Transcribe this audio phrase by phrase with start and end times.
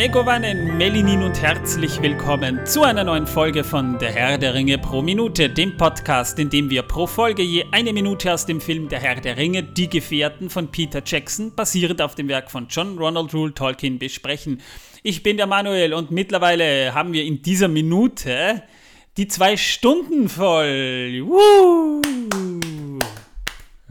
[0.00, 5.02] Megowannen, Melinin und herzlich willkommen zu einer neuen Folge von Der Herr der Ringe pro
[5.02, 9.00] Minute, dem Podcast, in dem wir pro Folge je eine Minute aus dem Film Der
[9.00, 13.34] Herr der Ringe, Die Gefährten von Peter Jackson, basierend auf dem Werk von John Ronald
[13.34, 14.60] Rule Tolkien, besprechen.
[15.02, 18.62] Ich bin der Manuel und mittlerweile haben wir in dieser Minute
[19.16, 21.24] die zwei Stunden voll.
[21.26, 22.00] Woo!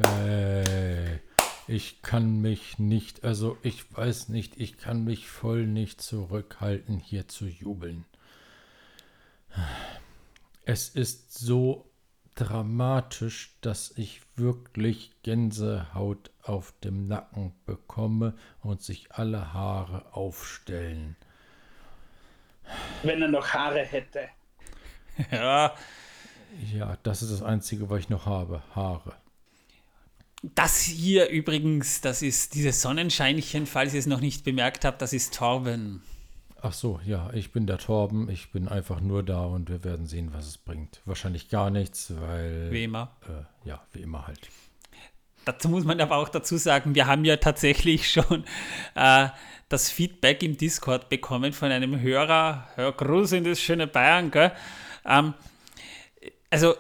[0.02, 0.57] Äh,
[1.68, 7.28] ich kann mich nicht, also ich weiß nicht, ich kann mich voll nicht zurückhalten, hier
[7.28, 8.06] zu jubeln.
[10.66, 11.90] Es ist so
[12.36, 21.16] dramatisch, dass ich wirklich Gänsehaut auf dem Nacken bekomme und sich alle Haare aufstellen.
[23.04, 24.30] Wenn er noch Haare hätte.
[25.32, 25.74] Ja,
[26.74, 28.62] Ja, das ist das Einzige, was ich noch habe.
[28.74, 29.14] Haare.
[30.44, 35.14] Das hier übrigens, das ist dieses Sonnenscheinchen, falls ihr es noch nicht bemerkt habt, das
[35.14, 36.04] ist Torben.
[36.62, 38.30] Ach so, ja, ich bin der Torben.
[38.30, 41.02] Ich bin einfach nur da und wir werden sehen, was es bringt.
[41.06, 42.72] Wahrscheinlich gar nichts, weil.
[42.72, 43.16] Wie immer.
[43.28, 44.50] Äh, ja, wie immer halt.
[45.46, 48.44] Dazu muss man aber auch dazu sagen, wir haben ja tatsächlich schon
[48.96, 49.30] äh,
[49.70, 54.52] das Feedback im Discord bekommen von einem Hörer, Hör Gruß in das schöne Bayern, gell?
[55.06, 55.36] Ähm,
[56.50, 56.76] also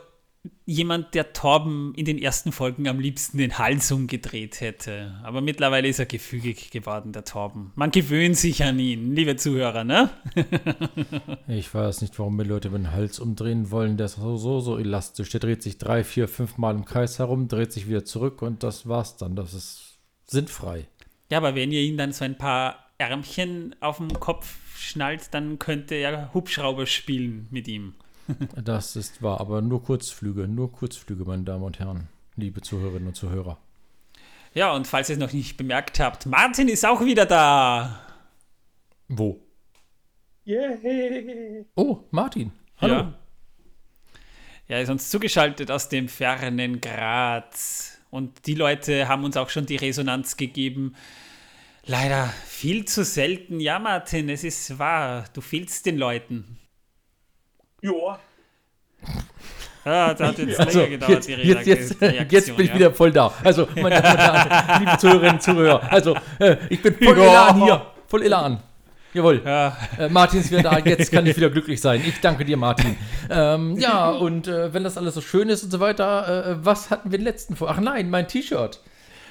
[0.65, 5.19] jemand, der Torben in den ersten Folgen am liebsten den Hals umgedreht hätte.
[5.23, 7.71] Aber mittlerweile ist er gefügig geworden, der Torben.
[7.75, 10.09] Man gewöhnt sich an ihn, liebe Zuhörer, ne?
[11.47, 13.97] Ich weiß nicht, warum mir Leute den Hals umdrehen wollen.
[13.97, 15.29] Der ist so, so, so elastisch.
[15.29, 18.63] Der dreht sich drei, vier, fünf Mal im Kreis herum, dreht sich wieder zurück und
[18.63, 19.35] das war's dann.
[19.35, 20.87] Das ist sinnfrei.
[21.31, 25.59] Ja, aber wenn ihr ihn dann so ein paar Ärmchen auf dem Kopf schnallt, dann
[25.59, 27.95] könnte er Hubschrauber spielen mit ihm.
[28.63, 33.15] Das ist wahr, aber nur Kurzflüge, nur Kurzflüge, meine Damen und Herren, liebe Zuhörerinnen und
[33.15, 33.57] Zuhörer.
[34.53, 38.01] Ja, und falls ihr es noch nicht bemerkt habt, Martin ist auch wieder da.
[39.07, 39.39] Wo?
[40.45, 41.65] Yay!
[41.75, 42.51] Oh, Martin.
[42.77, 42.93] Hallo.
[42.93, 43.13] Ja.
[44.67, 47.99] Er ist uns zugeschaltet aus dem fernen Graz.
[48.09, 50.95] Und die Leute haben uns auch schon die Resonanz gegeben.
[51.85, 53.59] Leider viel zu selten.
[53.59, 55.25] Ja, Martin, es ist wahr.
[55.33, 56.57] Du fehlst den Leuten.
[57.87, 58.19] Ja,
[59.85, 62.71] Ja, das hat jetzt Also, länger gedauert, jetzt, die jetzt, jetzt, Reaktion, jetzt bin ich
[62.71, 62.75] ja.
[62.75, 63.31] wieder voll da.
[63.43, 67.23] Also, meine Damen und Herren, liebe Zuhörerinnen und Zuhörer, also, äh, ich bin voll Ja.
[67.49, 67.85] Elan hier.
[68.07, 68.59] Voll Elan.
[69.13, 69.41] Jawohl.
[69.45, 72.03] Ja, Äh, Martin ist wieder da, jetzt kann ich wieder glücklich sein.
[72.05, 72.97] Ich danke dir, Martin.
[73.29, 76.89] Ähm, ja, und äh, wenn das alles so schön ist und so weiter, äh, was
[76.91, 77.69] hatten wir den letzten vor?
[77.69, 78.81] Ach nein, mein T-Shirt.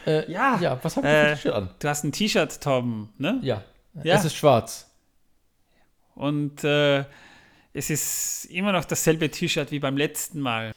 [0.07, 1.71] Äh, Ja, Ja, was haben wir für äh, ein T-Shirt an?
[1.79, 3.39] du hast ein T-Shirt, Tom, ne?
[3.43, 3.63] Ja,
[4.03, 4.15] Ja.
[4.15, 4.91] es ist schwarz.
[6.15, 7.05] Und äh,
[7.77, 10.73] es ist immer noch dasselbe T-Shirt wie beim letzten Mal.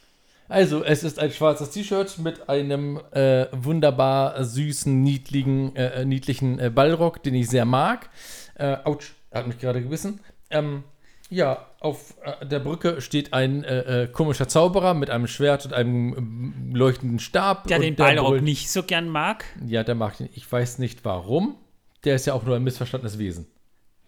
[0.48, 6.70] Also, es ist ein schwarzes T-Shirt mit einem äh, wunderbar süßen, niedlichen, äh, niedlichen äh,
[6.70, 8.10] Ballrock, den ich sehr mag.
[8.56, 10.20] Äh, ouch, er hat mich gerade gebissen.
[10.50, 10.82] Ähm,
[11.28, 15.72] ja, auf äh, der Brücke steht ein äh, äh, komischer Zauberer mit einem Schwert und
[15.72, 17.68] einem leuchtenden Stab.
[17.68, 19.44] Der und den Ballrock brüllt- nicht so gern mag.
[19.64, 20.28] Ja, der mag den.
[20.34, 21.54] Ich weiß nicht warum.
[22.02, 23.46] Der ist ja auch nur ein missverstandenes Wesen.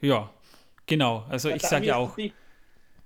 [0.00, 0.30] Ja,
[0.86, 1.24] genau.
[1.28, 2.32] Also ich da sage ja auch, dich-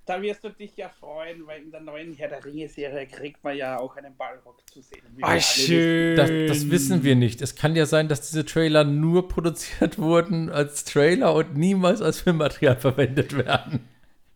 [0.07, 3.57] Da wirst du dich ja freuen, weil in der neuen Herr der Ringe-Serie kriegt man
[3.57, 5.01] ja auch einen Ballrock zu sehen.
[5.21, 5.65] ah, wissen.
[5.67, 6.15] schön.
[6.15, 7.41] Das, das wissen wir nicht.
[7.41, 12.21] Es kann ja sein, dass diese Trailer nur produziert wurden als Trailer und niemals als
[12.21, 13.81] Filmmaterial verwendet werden.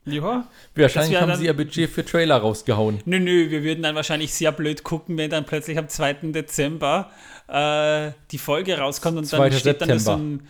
[0.03, 0.47] Ja.
[0.75, 2.99] Wahrscheinlich haben dann- sie ihr Budget für Trailer rausgehauen.
[3.05, 6.31] Nö, nö, wir würden dann wahrscheinlich sehr blöd gucken, wenn dann plötzlich am 2.
[6.33, 7.11] Dezember
[7.47, 9.51] äh, die Folge rauskommt und dann 2.
[9.51, 10.41] steht dann da so September.
[10.43, 10.47] ein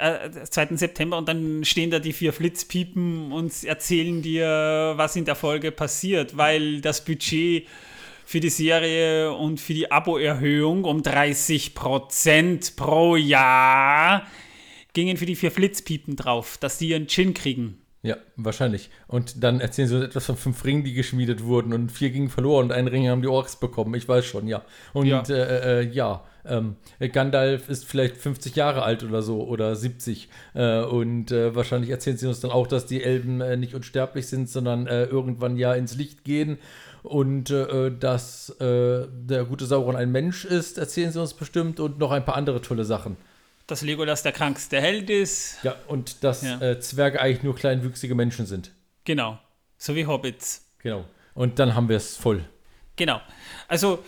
[0.00, 0.76] äh, 2.
[0.76, 5.70] September und dann stehen da die vier Flitzpiepen und erzählen dir, was in der Folge
[5.72, 7.66] passiert, weil das Budget
[8.24, 14.26] für die Serie und für die Abo-Erhöhung um 30% pro Jahr
[14.92, 17.79] gingen für die vier Flitzpiepen drauf, dass die ihren Chin kriegen.
[18.02, 18.88] Ja, wahrscheinlich.
[19.08, 22.30] Und dann erzählen sie uns etwas von fünf Ringen, die geschmiedet wurden und vier gingen
[22.30, 23.94] verloren und einen Ring haben die Orks bekommen.
[23.94, 24.62] Ich weiß schon, ja.
[24.94, 25.22] Und Ja.
[25.28, 26.76] Äh, äh, ja, ähm,
[27.12, 30.30] Gandalf ist vielleicht 50 Jahre alt oder so oder 70.
[30.54, 34.26] Äh, und äh, wahrscheinlich erzählen sie uns dann auch, dass die Elben äh, nicht unsterblich
[34.28, 36.58] sind, sondern äh, irgendwann ja ins Licht gehen.
[37.02, 42.26] Und dass der gute Sauron ein Mensch ist, erzählen sie uns bestimmt und noch ein
[42.26, 43.16] paar andere tolle Sachen.
[43.70, 45.62] Dass Legolas der krankste Held ist.
[45.62, 46.60] Ja, und dass Ja.
[46.60, 48.72] äh, Zwerge eigentlich nur kleinwüchsige Menschen sind.
[49.04, 49.38] Genau.
[49.78, 50.66] So wie Hobbits.
[50.78, 51.04] Genau.
[51.34, 52.44] Und dann haben wir es voll.
[52.96, 53.20] Genau.
[53.68, 54.02] Also,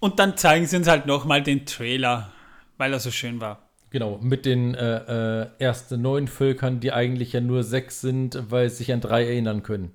[0.00, 2.30] und dann zeigen sie uns halt nochmal den Trailer,
[2.76, 3.70] weil er so schön war.
[3.88, 8.68] Genau, mit den äh, äh, ersten neun Völkern, die eigentlich ja nur sechs sind, weil
[8.68, 9.92] sie sich an drei erinnern können.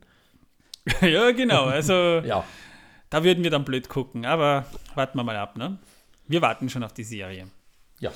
[1.02, 1.66] ja, genau.
[1.66, 1.94] Also,
[2.26, 2.44] Ja.
[3.12, 4.26] da würden wir dann blöd gucken.
[4.26, 4.66] Aber
[4.96, 5.78] warten wir mal ab, ne?
[6.28, 7.48] Wir warten schon auf die Serie.
[8.00, 8.12] Ja.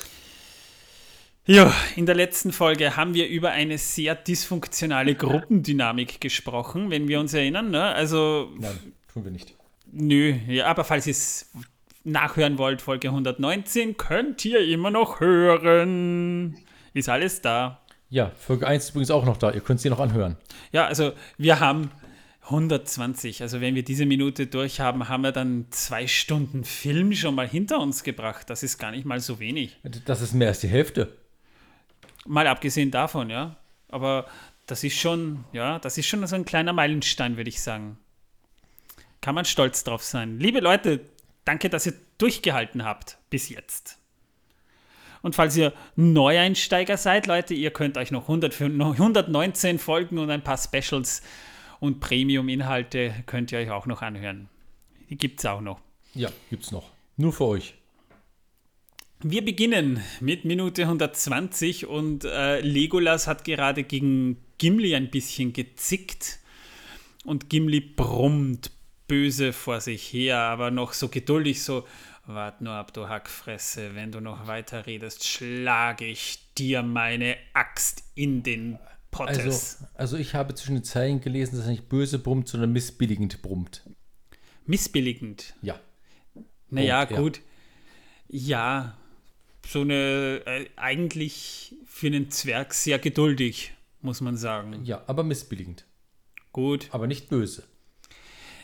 [1.46, 7.20] Ja, in der letzten Folge haben wir über eine sehr dysfunktionale Gruppendynamik gesprochen, wenn wir
[7.20, 7.70] uns erinnern.
[7.70, 7.84] Ne?
[7.84, 8.80] Also, Nein,
[9.12, 9.54] tun wir nicht.
[9.92, 11.52] nö, ja, aber falls ihr es
[12.06, 16.58] nachhören wollt, Folge 119, könnt ihr immer noch hören.
[16.94, 17.82] Ist alles da.
[18.10, 19.52] Ja, Folge 1 ist übrigens auch noch da.
[19.52, 20.38] Ihr könnt sie noch anhören.
[20.72, 21.90] Ja, also wir haben
[22.44, 23.42] 120.
[23.42, 27.48] Also wenn wir diese Minute durch haben, haben wir dann zwei Stunden Film schon mal
[27.48, 28.50] hinter uns gebracht.
[28.50, 29.78] Das ist gar nicht mal so wenig.
[30.06, 31.18] Das ist mehr als die Hälfte.
[32.26, 33.58] Mal abgesehen davon, ja.
[33.90, 34.28] Aber
[34.66, 37.98] das ist schon, ja, das ist schon so ein kleiner Meilenstein, würde ich sagen.
[39.22, 40.40] Kann man stolz drauf sein.
[40.40, 41.02] Liebe Leute,
[41.46, 44.00] danke, dass ihr durchgehalten habt bis jetzt.
[45.22, 50.44] Und falls ihr Neueinsteiger seid, Leute, ihr könnt euch noch 100, 119 Folgen und ein
[50.44, 51.22] paar Specials
[51.80, 54.50] und Premium-Inhalte könnt ihr euch auch noch anhören.
[55.10, 55.80] Die gibt es auch noch.
[56.14, 56.92] Ja, gibt's noch.
[57.16, 57.76] Nur für euch.
[59.26, 66.40] Wir beginnen mit Minute 120 und äh, Legolas hat gerade gegen Gimli ein bisschen gezickt
[67.24, 68.72] und Gimli brummt
[69.08, 71.88] böse vor sich her, aber noch so geduldig so,
[72.26, 78.04] wart nur ab, du Hackfresse, wenn du noch weiter redest, schlage ich dir meine Axt
[78.16, 78.78] in den
[79.10, 79.38] Pottes.
[79.40, 83.42] Also, also ich habe zwischen den Zeilen gelesen, dass er nicht böse brummt, sondern missbilligend
[83.42, 83.90] brummt.
[84.66, 85.56] Missbilligend.
[85.62, 85.80] Ja.
[86.70, 87.18] Naja, ja.
[87.18, 87.40] gut.
[88.28, 88.98] Ja,
[89.66, 94.84] so eine, äh, eigentlich für einen Zwerg sehr geduldig, muss man sagen.
[94.84, 95.86] Ja, aber missbilligend.
[96.52, 96.88] Gut.
[96.92, 97.64] Aber nicht böse.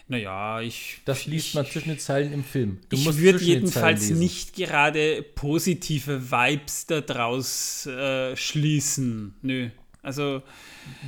[0.07, 1.01] Naja, ich.
[1.05, 2.79] Das liest man zwischen den Zeilen im Film.
[2.89, 9.35] Du ich würde jedenfalls nicht gerade positive Vibes daraus äh, schließen.
[9.43, 9.69] Nö.
[10.01, 10.41] Also,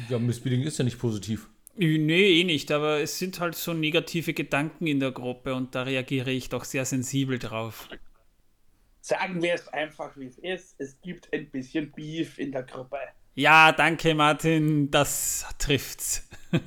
[0.09, 1.47] Ja, missbilligend ist ja nicht positiv.
[1.75, 5.83] nee, eh nicht, aber es sind halt so negative Gedanken in der Gruppe und da
[5.83, 7.89] reagiere ich doch sehr sensibel drauf.
[9.01, 10.75] Sagen wir es einfach, wie es ist.
[10.77, 12.98] Es gibt ein bisschen Beef in der Gruppe.
[13.33, 16.30] Ja, danke, Martin, das trifft's.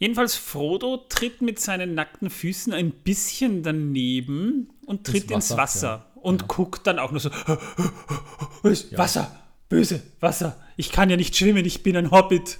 [0.00, 6.06] Jedenfalls, Frodo tritt mit seinen nackten Füßen ein bisschen daneben und tritt ins Wasser, Wasser,
[6.16, 6.20] ja.
[6.22, 7.30] und guckt dann auch nur so:
[8.62, 9.38] Wasser,
[9.68, 10.58] böse, Wasser.
[10.76, 12.58] Ich kann ja nicht schwimmen, ich bin ein Hobbit.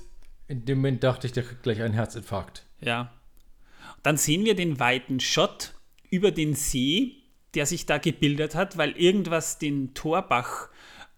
[0.49, 2.67] In dem Moment dachte ich, der kriegt gleich einen Herzinfarkt.
[2.81, 3.11] Ja.
[4.03, 5.75] Dann sehen wir den weiten Shot
[6.11, 7.20] über den See,
[7.55, 10.69] der sich da gebildet hat, weil irgendwas den Torbach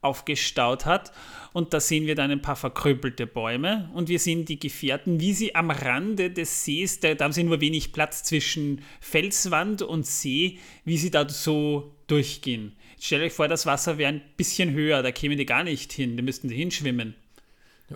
[0.03, 1.13] aufgestaut hat.
[1.53, 5.33] Und da sehen wir dann ein paar verkrüppelte Bäume und wir sehen die Gefährten, wie
[5.33, 10.59] sie am Rande des Sees, da, haben sie nur wenig Platz zwischen Felswand und See,
[10.85, 12.73] wie sie da so durchgehen.
[12.99, 16.17] Stellt euch vor, das Wasser wäre ein bisschen höher, da kämen die gar nicht hin,
[16.17, 17.15] da müssten die hinschwimmen.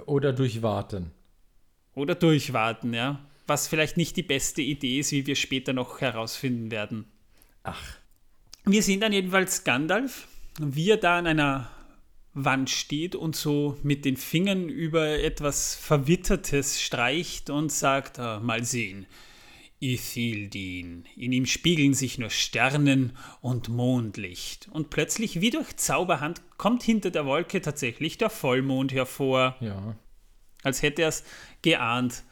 [0.05, 1.11] Oder durchwarten.
[1.95, 3.25] Oder durchwarten, ja.
[3.47, 7.07] Was vielleicht nicht die beste Idee ist, wie wir später noch herausfinden werden.
[7.63, 7.97] Ach,
[8.69, 10.27] Wir sehen dann jedenfalls Gandalf,
[10.59, 11.71] wie er da an einer
[12.35, 18.65] Wand steht und so mit den Fingern über etwas Verwittertes streicht und sagt, ah, mal
[18.65, 19.07] sehen,
[19.79, 21.05] Ithildin.
[21.17, 24.69] In ihm spiegeln sich nur Sternen und Mondlicht.
[24.73, 29.97] Und plötzlich, wie durch Zauberhand, kommt hinter der Wolke tatsächlich der Vollmond hervor ja.
[30.65, 31.25] als hätte er es
[31.63, 32.25] geahnt,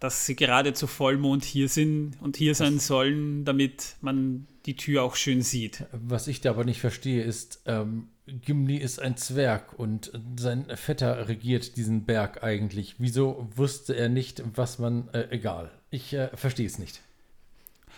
[0.00, 5.02] dass sie gerade zu Vollmond hier sind und hier sein sollen, damit man die Tür
[5.02, 5.84] auch schön sieht.
[5.92, 11.28] Was ich da aber nicht verstehe, ist, ähm, Gimli ist ein Zwerg und sein Vetter
[11.28, 12.96] regiert diesen Berg eigentlich.
[12.98, 15.08] Wieso wusste er nicht, was man.
[15.12, 15.70] Äh, egal.
[15.90, 17.00] Ich äh, verstehe es nicht.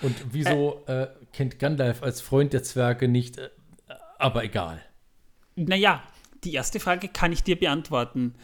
[0.01, 3.39] Und wieso äh, kennt Gandalf als Freund der Zwerge nicht.
[3.39, 3.51] Äh,
[4.19, 4.81] aber egal.
[5.57, 6.03] Naja,
[6.43, 8.35] die erste Frage kann ich dir beantworten.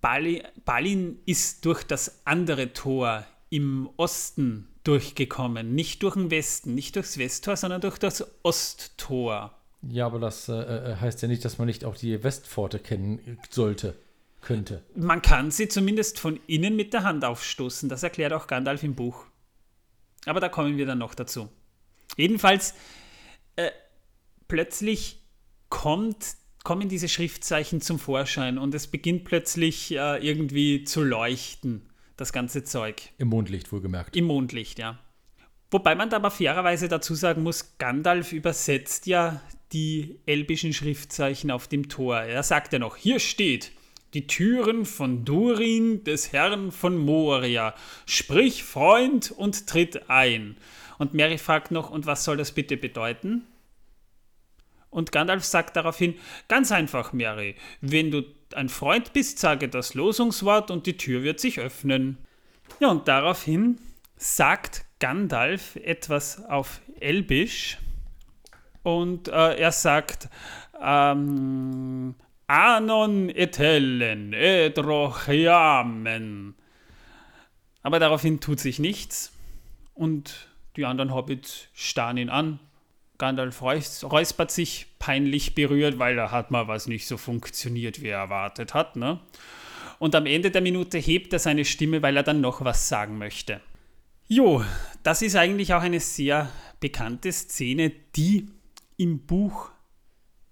[0.00, 6.96] Bali, Balin ist durch das andere Tor im Osten durchgekommen, nicht durch den Westen, nicht
[6.96, 9.54] durchs Westtor, sondern durch das Osttor.
[9.82, 13.96] Ja, aber das äh, heißt ja nicht, dass man nicht auch die Westpforte kennen sollte,
[14.40, 14.82] könnte.
[14.94, 17.88] Man kann sie zumindest von innen mit der Hand aufstoßen.
[17.88, 19.26] Das erklärt auch Gandalf im Buch.
[20.24, 21.48] Aber da kommen wir dann noch dazu.
[22.16, 22.74] Jedenfalls,
[23.56, 23.70] äh,
[24.48, 25.22] plötzlich
[25.68, 26.34] kommt,
[26.64, 32.64] kommen diese Schriftzeichen zum Vorschein und es beginnt plötzlich äh, irgendwie zu leuchten, das ganze
[32.64, 33.10] Zeug.
[33.18, 34.16] Im Mondlicht wohlgemerkt.
[34.16, 34.98] Im Mondlicht, ja.
[35.70, 39.40] Wobei man da aber fairerweise dazu sagen muss, Gandalf übersetzt ja
[39.72, 42.20] die elbischen Schriftzeichen auf dem Tor.
[42.20, 43.72] Er sagt ja noch, hier steht,
[44.14, 47.74] die Türen von Durin, des Herrn von Moria.
[48.06, 50.56] Sprich, Freund, und tritt ein.
[50.98, 53.42] Und Mary fragt noch, und was soll das bitte bedeuten?
[54.90, 56.14] Und Gandalf sagt daraufhin,
[56.48, 58.22] ganz einfach, Mary, wenn du
[58.54, 62.18] ein Freund bist, sage das Losungswort und die Tür wird sich öffnen.
[62.80, 63.78] Ja, und daraufhin
[64.16, 67.78] sagt Gandalf etwas auf Elbisch
[68.82, 70.28] und äh, er sagt,
[70.80, 72.14] ähm,
[72.46, 75.74] Anon etellen edrochiamen.
[77.82, 79.32] Aber daraufhin tut sich nichts
[79.94, 82.60] und die anderen Hobbits starren ihn an.
[83.18, 88.18] Gandalf räuspert sich, peinlich berührt, weil da hat mal was nicht so funktioniert, wie er
[88.18, 88.96] erwartet hat.
[88.96, 89.20] Ne?
[89.98, 93.18] Und am Ende der Minute hebt er seine Stimme, weil er dann noch was sagen
[93.18, 93.60] möchte.
[94.28, 94.64] Jo,
[95.02, 98.48] das ist eigentlich auch eine sehr bekannte Szene, die
[98.96, 99.70] im Buch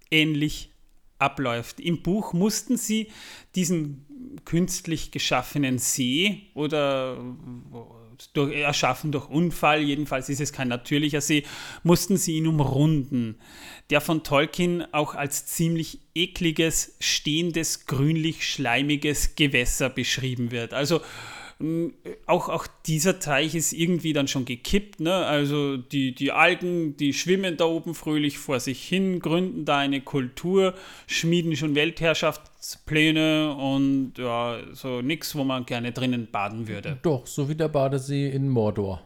[0.09, 0.71] ähnlich
[1.19, 1.79] abläuft.
[1.79, 3.11] Im Buch mussten sie
[3.55, 4.05] diesen
[4.45, 7.17] künstlich geschaffenen See oder
[8.33, 11.43] durch, erschaffen durch Unfall, jedenfalls ist es kein natürlicher See,
[11.83, 13.37] mussten sie ihn umrunden,
[13.89, 20.73] der von Tolkien auch als ziemlich ekliges, stehendes, grünlich-schleimiges Gewässer beschrieben wird.
[20.73, 21.01] Also
[22.25, 24.99] auch, auch dieser Teich ist irgendwie dann schon gekippt.
[24.99, 25.13] Ne?
[25.13, 30.01] Also die, die Algen, die schwimmen da oben fröhlich vor sich hin, gründen da eine
[30.01, 30.73] Kultur,
[31.07, 31.73] schmieden schon
[32.65, 36.97] Weltherrschaftspläne und ja, so nichts, wo man gerne drinnen baden würde.
[37.01, 39.01] Doch, so wie der Badesee in Mordor.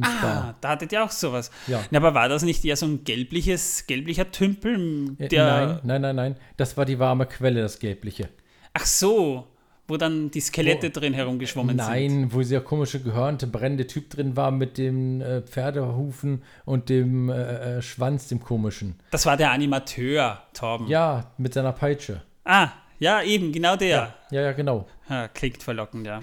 [0.00, 1.50] Ah, da hattet ihr auch sowas.
[1.66, 1.84] Ja.
[1.90, 5.16] Na, aber war das nicht eher so ein gelbliches, gelblicher Tümpel?
[5.18, 6.36] Der nein, nein, nein, nein.
[6.56, 8.28] Das war die warme Quelle, das gelbliche.
[8.72, 9.46] Ach so
[9.90, 12.20] wo dann die Skelette wo, drin herumgeschwommen nein, sind.
[12.20, 17.28] Nein, wo dieser komische gehörnte, brennende Typ drin war mit dem äh, Pferdehufen und dem
[17.28, 18.94] äh, äh, Schwanz, dem komischen.
[19.10, 20.86] Das war der Animateur, Torben.
[20.86, 22.22] Ja, mit seiner Peitsche.
[22.44, 22.68] Ah,
[23.00, 23.88] ja, eben, genau der.
[23.88, 24.86] Ja, ja, ja genau.
[25.08, 26.22] Ja, klingt verlockend, ja.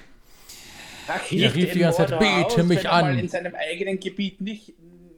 [1.07, 3.05] Ach, er rief die ganze Zeit, bete mich wenn an.
[3.07, 4.73] Wenn er in seinem eigenen Gebiet nicht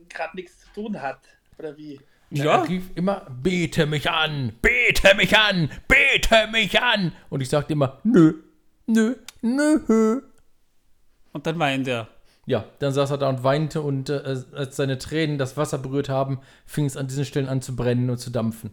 [0.07, 1.19] gerade nichts zu tun hat,
[1.57, 1.99] oder wie?
[2.31, 2.61] Ja.
[2.61, 7.11] Er rief immer, bete mich an, bete mich an, bete mich an.
[7.29, 8.35] Und ich sagte immer, nö,
[8.85, 10.21] nö, nö.
[11.33, 12.07] Und dann weinte er.
[12.45, 16.09] Ja, dann saß er da und weinte und äh, als seine Tränen das Wasser berührt
[16.09, 18.71] haben, fing es an diesen Stellen an zu brennen und zu dampfen.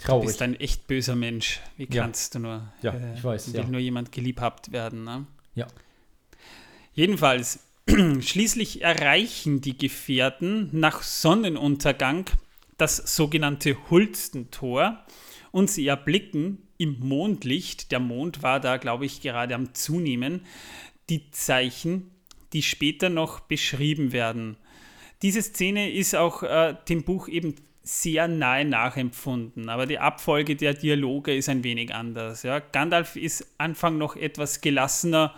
[0.00, 0.22] Traurig.
[0.22, 1.60] Du bist ein echt böser Mensch.
[1.76, 2.40] Wie kannst ja.
[2.40, 2.72] du nur?
[2.82, 3.52] Ja, äh, ich weiß.
[3.52, 3.66] Will ja.
[3.66, 5.26] nur jemand geliebt werden, ne?
[5.54, 5.66] Ja.
[6.94, 7.60] Jedenfalls,
[8.20, 12.26] Schließlich erreichen die Gefährten nach Sonnenuntergang
[12.76, 15.04] das sogenannte Hulstentor
[15.50, 20.46] und sie erblicken im Mondlicht, der Mond war da, glaube ich, gerade am Zunehmen,
[21.10, 22.10] die Zeichen,
[22.52, 24.56] die später noch beschrieben werden.
[25.22, 30.74] Diese Szene ist auch äh, dem Buch eben sehr nahe nachempfunden, aber die Abfolge der
[30.74, 32.42] Dialoge ist ein wenig anders.
[32.42, 32.60] Ja.
[32.60, 35.34] Gandalf ist Anfang noch etwas gelassener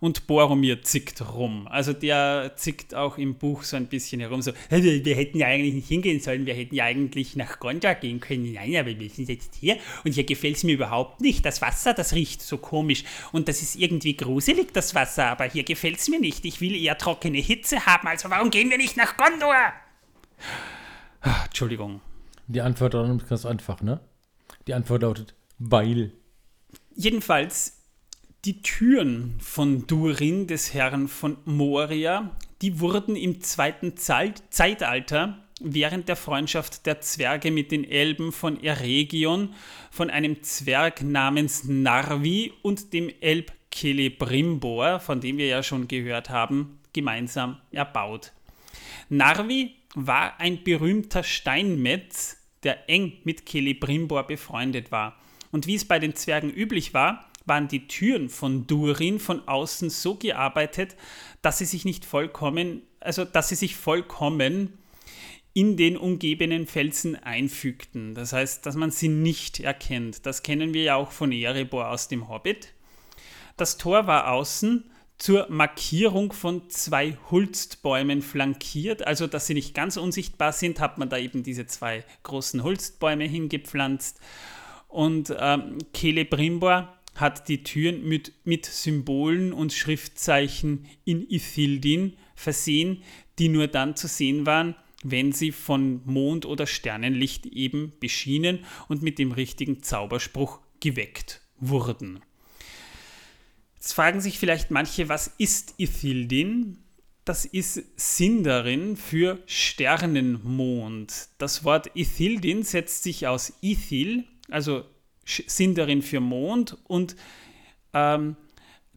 [0.00, 1.66] und Boromir zickt rum.
[1.68, 5.74] Also der zickt auch im Buch so ein bisschen herum, so, wir hätten ja eigentlich
[5.74, 8.52] nicht hingehen sollen, wir hätten ja eigentlich nach Gondor gehen können.
[8.52, 11.44] Nein, aber wir sind jetzt hier und hier gefällt es mir überhaupt nicht.
[11.44, 15.64] Das Wasser, das riecht so komisch und das ist irgendwie gruselig, das Wasser, aber hier
[15.64, 16.44] gefällt es mir nicht.
[16.44, 19.72] Ich will eher trockene Hitze haben, also warum gehen wir nicht nach Gondor?
[21.56, 22.02] Entschuldigung.
[22.48, 23.98] Die Antwort ist ganz einfach, ne?
[24.66, 26.12] Die Antwort lautet, weil.
[26.94, 27.78] Jedenfalls
[28.44, 36.16] die Türen von Durin, des Herrn von Moria, die wurden im zweiten Zeitalter während der
[36.16, 39.54] Freundschaft der Zwerge mit den Elben von Eregion
[39.90, 46.28] von einem Zwerg namens Narvi und dem Elb Celebrimbor, von dem wir ja schon gehört
[46.28, 48.32] haben, gemeinsam erbaut.
[49.08, 55.18] Narvi war ein berühmter Steinmetz, der eng mit Celebrimbor befreundet war.
[55.50, 59.88] Und wie es bei den Zwergen üblich war, waren die Türen von Durin von außen
[59.88, 60.96] so gearbeitet,
[61.40, 64.74] dass sie sich nicht vollkommen, also dass sie sich vollkommen
[65.54, 68.14] in den umgebenden Felsen einfügten.
[68.14, 70.26] Das heißt, dass man sie nicht erkennt.
[70.26, 72.74] Das kennen wir ja auch von Erebor aus dem Hobbit.
[73.56, 74.84] Das Tor war außen
[75.18, 81.08] zur Markierung von zwei Hulstbäumen flankiert, also dass sie nicht ganz unsichtbar sind, hat man
[81.08, 84.20] da eben diese zwei großen Hulstbäume hingepflanzt.
[84.88, 93.02] Und ähm, Celebrimbor hat die Türen mit, mit Symbolen und Schriftzeichen in Ithildin versehen,
[93.38, 99.02] die nur dann zu sehen waren, wenn sie von Mond- oder Sternenlicht eben beschienen und
[99.02, 102.20] mit dem richtigen Zauberspruch geweckt wurden.
[103.86, 106.78] Jetzt fragen sich vielleicht manche, was ist Ithildin?
[107.24, 111.28] Das ist Sindarin für Sternenmond.
[111.38, 114.82] Das Wort Ithildin setzt sich aus Ithil, also
[115.24, 117.14] Sindarin für Mond und
[117.92, 118.34] ähm,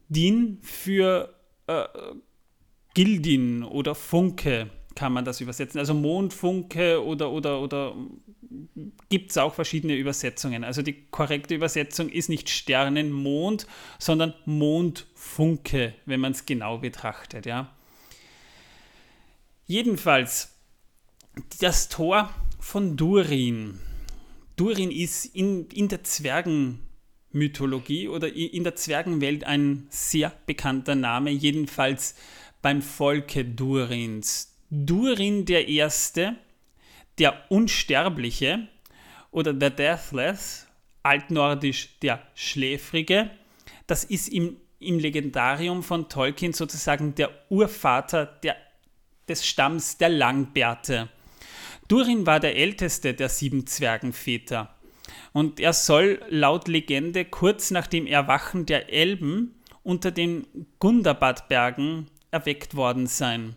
[0.08, 1.36] Din für
[1.68, 1.86] äh,
[2.96, 5.80] Gildin oder Funke kann man das übersetzen.
[5.80, 7.96] Also Mondfunke oder, oder, oder
[9.08, 10.66] gibt es auch verschiedene Übersetzungen.
[10.66, 13.66] Also die korrekte Übersetzung ist nicht Sternenmond,
[13.98, 17.46] sondern Mondfunke, wenn man es genau betrachtet.
[17.46, 17.74] Ja.
[19.68, 20.54] Jedenfalls,
[21.62, 22.30] das Tor
[22.60, 23.80] von Durin
[24.60, 32.16] Durin ist in, in der Zwergenmythologie oder in der Zwergenwelt ein sehr bekannter Name, jedenfalls
[32.62, 34.49] beim Volke Durins.
[34.70, 36.36] Durin der Erste,
[37.18, 38.68] der Unsterbliche
[39.32, 40.68] oder der Deathless,
[41.02, 43.32] altnordisch der Schläfrige,
[43.88, 48.56] das ist im, im Legendarium von Tolkien sozusagen der Urvater der,
[49.28, 51.10] des Stamms der Langbärte.
[51.88, 54.76] Durin war der älteste der sieben Zwergenväter.
[55.34, 60.46] Und er soll laut Legende kurz nach dem Erwachen der Elben unter den
[60.78, 63.56] Gundabad-Bergen erweckt worden sein.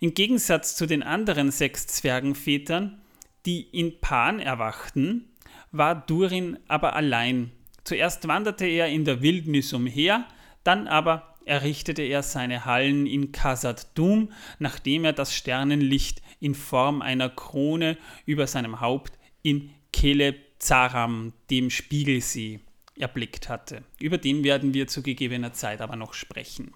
[0.00, 3.00] Im Gegensatz zu den anderen sechs Zwergenvätern,
[3.46, 5.28] die in Pan erwachten,
[5.72, 7.52] war Durin aber allein.
[7.84, 10.26] Zuerst wanderte er in der Wildnis umher,
[10.64, 17.00] dann aber errichtete er seine Hallen in Khazad Dum, nachdem er das Sternenlicht in Form
[17.02, 17.96] einer Krone
[18.26, 22.60] über seinem Haupt in Keleb Zaram, dem Spiegelsee,
[22.96, 23.84] erblickt hatte.
[24.00, 26.74] Über den werden wir zu gegebener Zeit aber noch sprechen.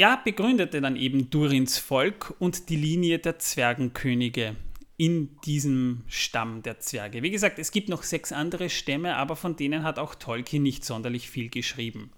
[0.00, 4.56] Er begründete dann eben Durins Volk und die Linie der Zwergenkönige
[4.96, 7.22] in diesem Stamm der Zwerge.
[7.22, 10.86] Wie gesagt, es gibt noch sechs andere Stämme, aber von denen hat auch Tolkien nicht
[10.86, 12.12] sonderlich viel geschrieben.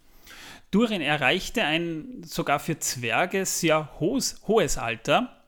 [0.70, 5.42] Durin erreichte ein sogar für Zwerge sehr hohes, hohes Alter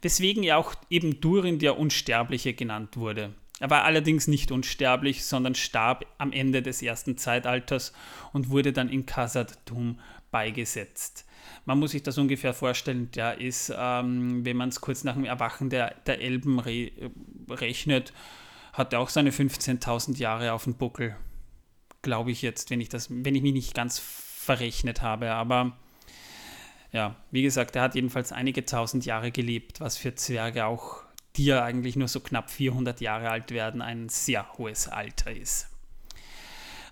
[0.00, 3.34] weswegen er auch eben Durin der Unsterbliche genannt wurde.
[3.58, 7.92] Er war allerdings nicht unsterblich, sondern starb am Ende des ersten Zeitalters
[8.32, 9.98] und wurde dann in Khazad Dum
[10.30, 11.26] beigesetzt.
[11.64, 15.24] Man muss sich das ungefähr vorstellen, der ist, ähm, wenn man es kurz nach dem
[15.24, 16.92] Erwachen der, der Elben re
[17.48, 18.12] rechnet,
[18.72, 21.16] hat er auch seine 15.000 Jahre auf dem Buckel.
[22.02, 25.32] Glaube ich jetzt, wenn ich, das, wenn ich mich nicht ganz verrechnet habe.
[25.32, 25.76] Aber
[26.92, 31.02] ja, wie gesagt, er hat jedenfalls einige tausend Jahre gelebt, was für Zwerge auch,
[31.36, 35.68] die ja eigentlich nur so knapp 400 Jahre alt werden, ein sehr hohes Alter ist.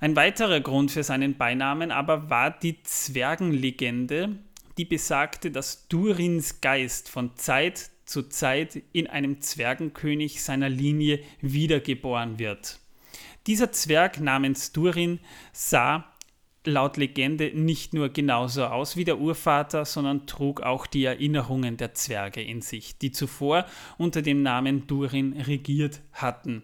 [0.00, 4.36] Ein weiterer Grund für seinen Beinamen aber war die Zwergenlegende,
[4.78, 12.38] die besagte, dass Durins Geist von Zeit zu Zeit in einem Zwergenkönig seiner Linie wiedergeboren
[12.38, 12.78] wird.
[13.46, 15.20] Dieser Zwerg namens Durin
[15.52, 16.04] sah
[16.64, 21.94] laut Legende nicht nur genauso aus wie der Urvater, sondern trug auch die Erinnerungen der
[21.94, 26.62] Zwerge in sich, die zuvor unter dem Namen Durin regiert hatten.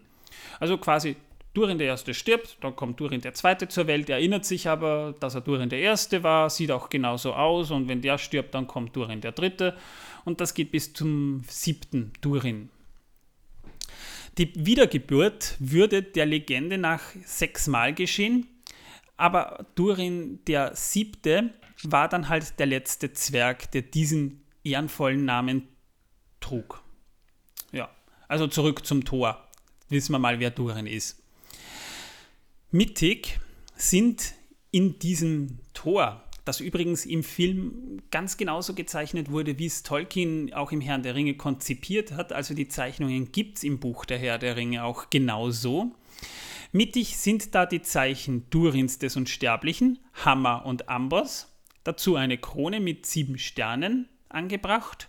[0.59, 1.15] Also quasi
[1.55, 5.35] Durin der Erste stirbt, dann kommt Durin der Zweite zur Welt, erinnert sich aber, dass
[5.35, 8.95] er Durin der Erste war, sieht auch genauso aus und wenn der stirbt, dann kommt
[8.95, 9.75] Durin der Dritte
[10.25, 12.69] und das geht bis zum siebten Durin.
[14.37, 18.47] Die Wiedergeburt würde der Legende nach sechsmal geschehen,
[19.15, 25.69] aber Durin der Siebte war dann halt der letzte Zwerg, der diesen ehrenvollen Namen
[26.41, 26.83] trug.
[27.71, 27.89] Ja,
[28.27, 29.41] also zurück zum Tor.
[29.87, 31.24] Wissen wir mal, wer Durin ist.
[32.75, 33.39] Mittig
[33.77, 34.33] sind
[34.69, 40.73] in diesem Tor, das übrigens im Film ganz genauso gezeichnet wurde, wie es Tolkien auch
[40.73, 42.33] im Herrn der Ringe konzipiert hat.
[42.33, 45.95] Also die Zeichnungen gibt es im Buch Der Herr der Ringe auch genauso.
[46.73, 51.47] Mittig sind da die Zeichen Durins des Unsterblichen, Hammer und Amboss,
[51.85, 55.07] dazu eine Krone mit sieben Sternen angebracht.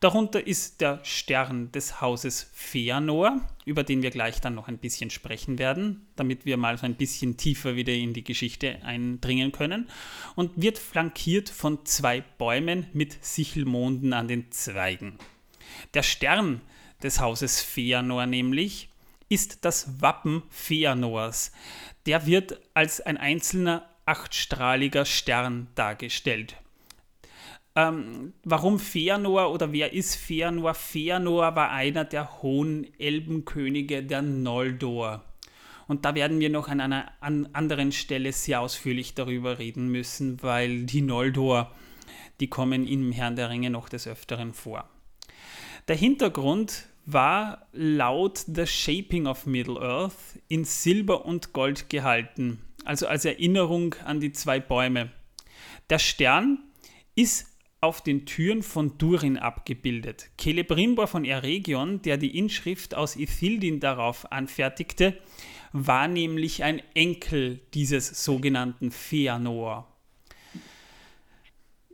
[0.00, 5.10] Darunter ist der Stern des Hauses Feanor, über den wir gleich dann noch ein bisschen
[5.10, 9.88] sprechen werden, damit wir mal so ein bisschen tiefer wieder in die Geschichte eindringen können,
[10.36, 15.18] und wird flankiert von zwei Bäumen mit Sichelmonden an den Zweigen.
[15.94, 16.60] Der Stern
[17.02, 18.90] des Hauses Feanor nämlich
[19.28, 21.50] ist das Wappen Feanors.
[22.06, 26.56] Der wird als ein einzelner achtstrahliger Stern dargestellt.
[27.78, 30.74] Ähm, warum Feanor oder wer ist Feanor?
[30.74, 35.24] Feanor war einer der hohen Elbenkönige der Noldor.
[35.86, 40.42] Und da werden wir noch an einer an anderen Stelle sehr ausführlich darüber reden müssen,
[40.42, 41.70] weil die Noldor,
[42.40, 44.90] die kommen im Herrn der Ringe noch des Öfteren vor.
[45.86, 53.24] Der Hintergrund war laut The Shaping of Middle-earth in Silber und Gold gehalten, also als
[53.24, 55.12] Erinnerung an die zwei Bäume.
[55.90, 56.58] Der Stern
[57.14, 57.46] ist
[57.80, 60.30] auf den Türen von Durin abgebildet.
[60.40, 65.16] Celebrimbor von Eregion, der die Inschrift aus Ithildin darauf anfertigte,
[65.72, 69.86] war nämlich ein Enkel dieses sogenannten Feanor.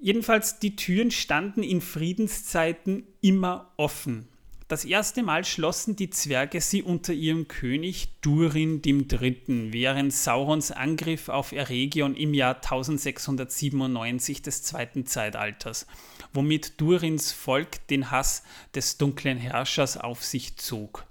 [0.01, 4.29] Jedenfalls die Türen standen in Friedenszeiten immer offen.
[4.67, 11.29] Das erste Mal schlossen die Zwerge sie unter ihrem König Durin III., während Saurons Angriff
[11.29, 15.87] auf Eregion im Jahr 1697 des zweiten Zeitalters,
[16.33, 18.43] womit Durins Volk den Hass
[18.75, 21.05] des dunklen Herrschers auf sich zog.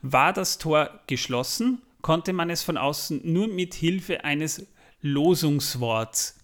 [0.00, 4.66] War das Tor geschlossen, konnte man es von außen nur mit Hilfe eines
[5.02, 6.38] Losungsworts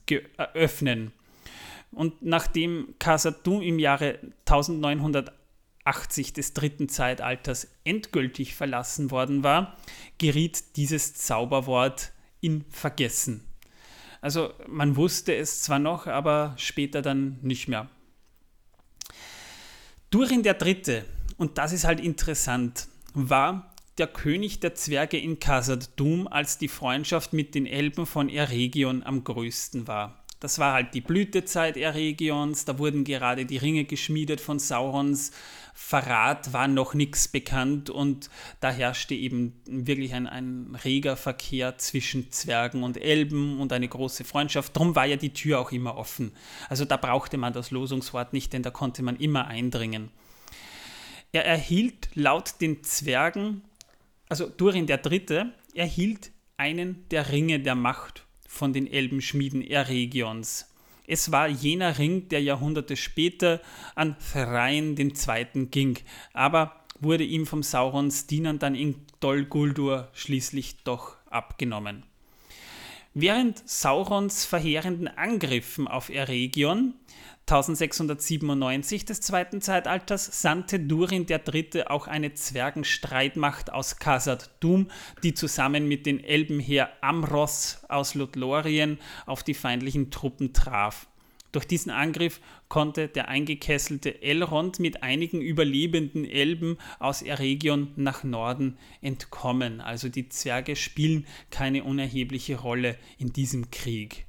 [0.53, 1.12] öffnen.
[1.92, 4.18] Und nachdem Khazad-dûm im Jahre
[5.87, 9.77] 1980 des dritten Zeitalters endgültig verlassen worden war,
[10.18, 13.46] geriet dieses Zauberwort in Vergessen.
[14.20, 17.88] Also man wusste es zwar noch, aber später dann nicht mehr.
[20.11, 21.05] Durin der Dritte,
[21.37, 27.33] und das ist halt interessant, war der König der Zwerge in Khazad-dûm, als die Freundschaft
[27.33, 30.26] mit den Elben von Eregion am größten war.
[30.40, 35.33] Das war halt die Blütezeit Eregions, da wurden gerade die Ringe geschmiedet von Saurons,
[35.75, 42.33] Verrat war noch nichts bekannt und da herrschte eben wirklich ein, ein reger Verkehr zwischen
[42.33, 44.75] Zwergen und Elben und eine große Freundschaft.
[44.75, 46.33] Drum war ja die Tür auch immer offen.
[46.70, 50.11] Also da brauchte man das Losungswort nicht, denn da konnte man immer eindringen.
[51.33, 53.61] Er erhielt laut den Zwergen
[54.29, 58.26] also Durin der Dritte, erhielt einen der Ringe der Macht
[58.57, 60.73] von den Elbenschmieden Eregions.
[61.07, 63.61] Es war jener Ring, der Jahrhunderte später
[63.95, 65.66] an Thrain II.
[65.71, 65.99] ging,
[66.33, 72.03] aber wurde ihm vom Saurons Dienern dann in Dol Guldur schließlich doch abgenommen.
[73.14, 76.95] Während Saurons verheerenden Angriffen auf Eregion
[77.48, 81.87] 1697 des zweiten Zeitalters sandte Durin III.
[81.87, 84.88] auch eine Zwergenstreitmacht aus Khazad-dûm,
[85.22, 91.06] die zusammen mit den Elbenheer Amros aus Lothlorien auf die feindlichen Truppen traf.
[91.52, 98.76] Durch diesen Angriff konnte der eingekesselte Elrond mit einigen überlebenden Elben aus Eregion nach Norden
[99.02, 99.80] entkommen.
[99.80, 104.26] Also die Zwerge spielen keine unerhebliche Rolle in diesem Krieg.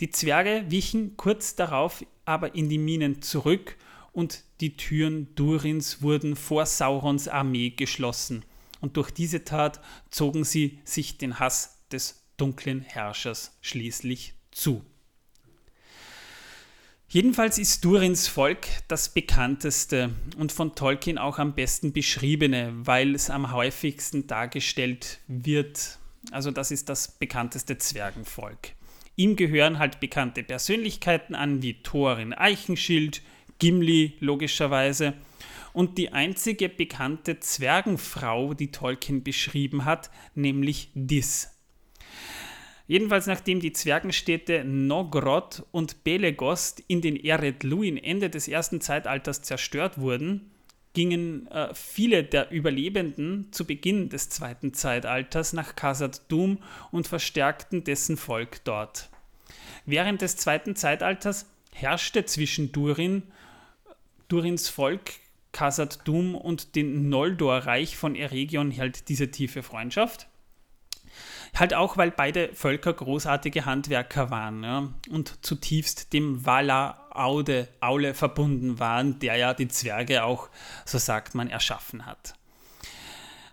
[0.00, 3.76] Die Zwerge wichen kurz darauf aber in die Minen zurück
[4.12, 8.44] und die Türen Durins wurden vor Saurons Armee geschlossen.
[8.80, 14.84] Und durch diese Tat zogen sie sich den Hass des dunklen Herrschers schließlich zu.
[17.08, 23.30] Jedenfalls ist Durins Volk das bekannteste und von Tolkien auch am besten beschriebene, weil es
[23.30, 25.98] am häufigsten dargestellt wird.
[26.32, 28.74] Also das ist das bekannteste Zwergenvolk.
[29.18, 33.20] Ihm gehören halt bekannte Persönlichkeiten an, wie Thorin Eichenschild,
[33.58, 35.14] Gimli logischerweise.
[35.72, 41.50] Und die einzige bekannte Zwergenfrau, die Tolkien beschrieben hat, nämlich Dis.
[42.86, 49.42] Jedenfalls nachdem die Zwergenstädte Nogrod und Belegost in den Ered Luin Ende des ersten Zeitalters
[49.42, 50.52] zerstört wurden,
[50.98, 56.58] gingen äh, viele der Überlebenden zu Beginn des zweiten Zeitalters nach Khazad-dûm
[56.90, 59.08] und verstärkten dessen Volk dort.
[59.86, 63.22] Während des zweiten Zeitalters herrschte zwischen Durin,
[64.26, 65.12] Durins Volk,
[65.52, 70.26] Khazad-dûm und dem Noldor-Reich von Eregion halt diese tiefe Freundschaft.
[71.54, 78.14] Halt auch, weil beide Völker großartige Handwerker waren ja, und zutiefst dem Valar Aude, Aule
[78.14, 80.48] verbunden waren, der ja die Zwerge auch,
[80.84, 82.34] so sagt man, erschaffen hat.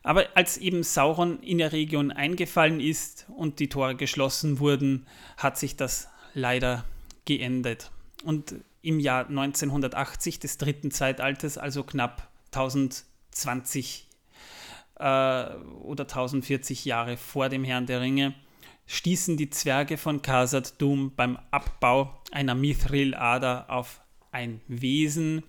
[0.04, 5.58] Aber als eben Sauron in der Region eingefallen ist und die Tore geschlossen wurden, hat
[5.58, 6.86] sich das leider
[7.26, 7.90] geendet.
[8.24, 14.08] Und im Jahr 1980 des dritten Zeitalters, also knapp 1020
[15.00, 18.36] äh, oder 1040 Jahre vor dem Herrn der Ringe,
[18.88, 25.44] stießen die Zwerge von Khazad Dum beim Abbau einer Mithril-Ader auf ein Wesen,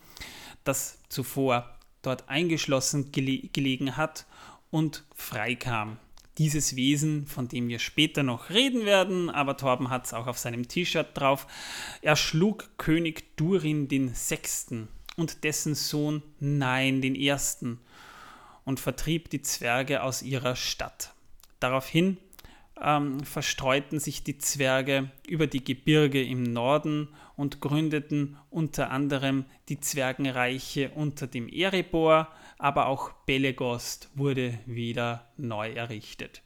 [0.64, 4.26] das zuvor dort eingeschlossen gele gelegen hat
[4.70, 5.98] und freikam.
[6.38, 10.38] Dieses Wesen, von dem wir später noch reden werden, aber Torben hat es auch auf
[10.38, 11.46] seinem T-Shirt drauf,
[12.02, 17.80] erschlug König Durin den Sechsten und dessen Sohn Nein den Ersten
[18.64, 21.14] und vertrieb die Zwerge aus ihrer Stadt.
[21.58, 22.18] Daraufhin
[22.82, 29.80] ähm, verstreuten sich die Zwerge über die Gebirge im Norden und gründeten unter anderem die
[29.80, 36.42] Zwergenreiche unter dem Erebor, aber auch Belegost wurde wieder neu errichtet.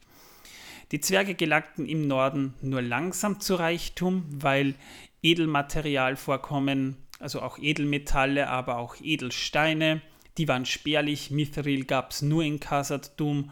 [0.91, 4.75] Die Zwerge gelangten im Norden nur langsam zu Reichtum, weil
[5.23, 10.01] Edelmaterialvorkommen, also auch Edelmetalle, aber auch Edelsteine,
[10.37, 11.31] die waren spärlich.
[11.31, 13.51] Mithril gab es nur in Khazad-dûm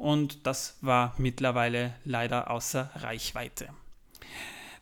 [0.00, 3.68] und das war mittlerweile leider außer Reichweite.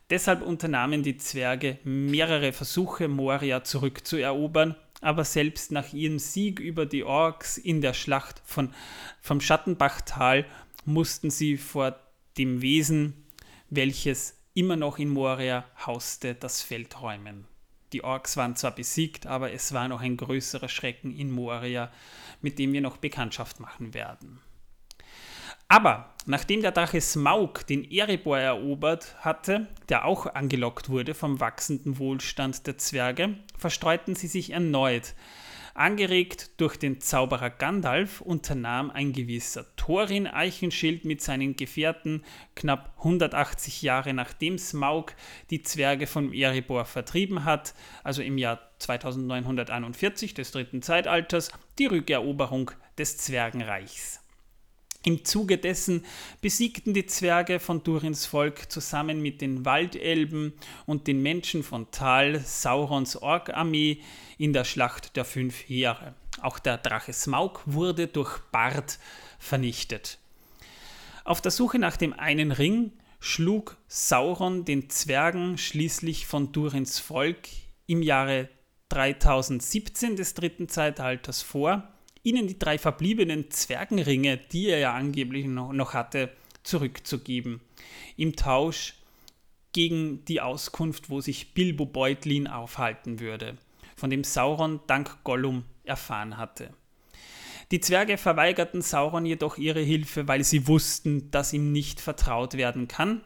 [0.09, 7.03] Deshalb unternahmen die Zwerge mehrere Versuche, Moria zurückzuerobern, aber selbst nach ihrem Sieg über die
[7.03, 8.73] Orks in der Schlacht von,
[9.21, 10.45] vom Schattenbachtal
[10.85, 11.99] mussten sie vor
[12.37, 13.25] dem Wesen,
[13.69, 17.45] welches immer noch in Moria hauste, das Feld räumen.
[17.91, 21.91] Die Orks waren zwar besiegt, aber es war noch ein größerer Schrecken in Moria,
[22.41, 24.39] mit dem wir noch Bekanntschaft machen werden.
[25.71, 31.99] Aber nachdem der Drache Smaug den Erebor erobert hatte, der auch angelockt wurde vom wachsenden
[31.99, 35.13] Wohlstand der Zwerge, verstreuten sie sich erneut.
[35.75, 42.23] Angeregt durch den Zauberer Gandalf unternahm ein gewisser Thorin Eichenschild mit seinen Gefährten
[42.55, 45.13] knapp 180 Jahre nachdem Smaug
[45.51, 52.71] die Zwerge vom Erebor vertrieben hat, also im Jahr 2941 des dritten Zeitalters, die Rückeroberung
[52.97, 54.18] des Zwergenreichs.
[55.05, 56.05] Im Zuge dessen
[56.41, 60.53] besiegten die Zwerge von Durins Volk zusammen mit den Waldelben
[60.85, 64.01] und den Menschen von Tal Saurons Ork-Armee
[64.37, 66.15] in der Schlacht der fünf Heere.
[66.41, 68.99] Auch der Drache Smaug wurde durch Bart
[69.39, 70.17] vernichtet.
[71.23, 77.47] Auf der Suche nach dem einen Ring schlug Sauron den Zwergen schließlich von Durins Volk
[77.87, 78.49] im Jahre
[78.89, 81.87] 3017 des dritten Zeitalters vor,
[82.23, 86.29] ihnen die drei verbliebenen Zwergenringe, die er ja angeblich noch hatte,
[86.63, 87.61] zurückzugeben.
[88.17, 88.95] Im Tausch
[89.71, 93.57] gegen die Auskunft, wo sich Bilbo Beutlin aufhalten würde,
[93.95, 96.73] von dem Sauron dank Gollum erfahren hatte.
[97.71, 102.87] Die Zwerge verweigerten Sauron jedoch ihre Hilfe, weil sie wussten, dass ihm nicht vertraut werden
[102.87, 103.21] kann,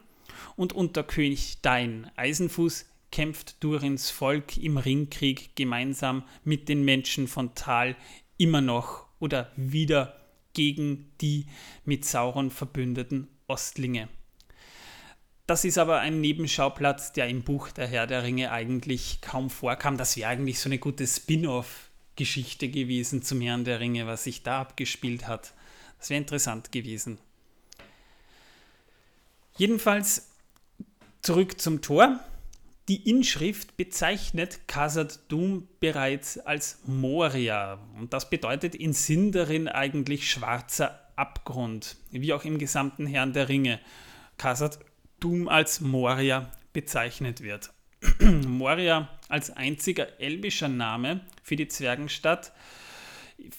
[0.56, 7.54] und unter König Dain Eisenfuß kämpft Durins Volk im Ringkrieg gemeinsam mit den Menschen von
[7.54, 7.96] Tal
[8.36, 10.20] immer noch oder wieder
[10.52, 11.46] gegen die
[11.84, 14.08] mit Sauron verbündeten Ostlinge.
[15.46, 19.98] Das ist aber ein Nebenschauplatz, der im Buch Der Herr der Ringe eigentlich kaum vorkam.
[19.98, 24.62] Das wäre eigentlich so eine gute Spin-off-Geschichte gewesen zum Herrn der Ringe, was sich da
[24.62, 25.52] abgespielt hat.
[25.98, 27.18] Das wäre interessant gewesen.
[29.56, 30.30] Jedenfalls
[31.20, 32.20] zurück zum Tor.
[32.88, 41.00] Die Inschrift bezeichnet Khazad Dum bereits als Moria und das bedeutet in Sindarin eigentlich schwarzer
[41.16, 43.80] Abgrund, wie auch im gesamten Herrn der Ringe
[44.36, 44.80] Khazad
[45.18, 47.72] Dum als Moria bezeichnet wird.
[48.20, 52.52] Moria als einziger elbischer Name für die Zwergenstadt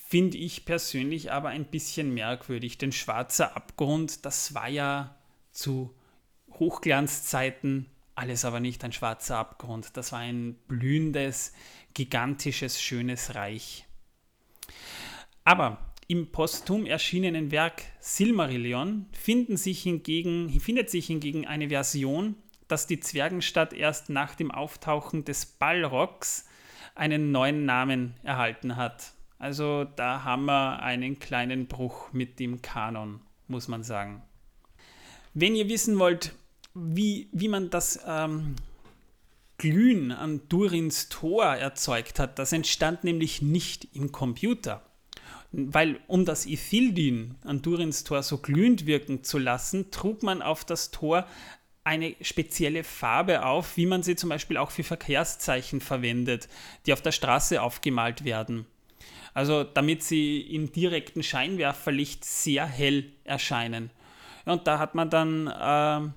[0.07, 5.15] finde ich persönlich aber ein bisschen merkwürdig, denn schwarzer Abgrund, das war ja
[5.51, 5.95] zu
[6.59, 9.95] Hochglanzzeiten alles aber nicht ein schwarzer Abgrund.
[9.97, 11.53] Das war ein blühendes,
[11.93, 13.85] gigantisches, schönes Reich.
[15.43, 19.07] Aber im posthum erschienenen Werk Silmarillion
[19.49, 22.35] sich hingegen, findet sich hingegen eine Version,
[22.67, 26.47] dass die Zwergenstadt erst nach dem Auftauchen des Balrogs
[26.95, 29.13] einen neuen Namen erhalten hat.
[29.37, 34.23] Also da haben wir einen kleinen Bruch mit dem Kanon, muss man sagen.
[35.33, 36.33] Wenn ihr wissen wollt,
[36.75, 38.55] wie, wie man das ähm,
[39.57, 44.81] Glühen an Durins Tor erzeugt hat, das entstand nämlich nicht im Computer.
[45.51, 50.65] Weil um das Ithildin an Durins Tor so glühend wirken zu lassen, trug man auf
[50.65, 51.25] das Tor
[51.85, 56.49] eine spezielle Farbe auf, wie man sie zum Beispiel auch für Verkehrszeichen verwendet,
[56.85, 58.65] die auf der Straße aufgemalt werden.
[59.33, 63.91] Also damit sie im direkten Scheinwerferlicht sehr hell erscheinen.
[64.45, 66.09] Und da hat man dann äh,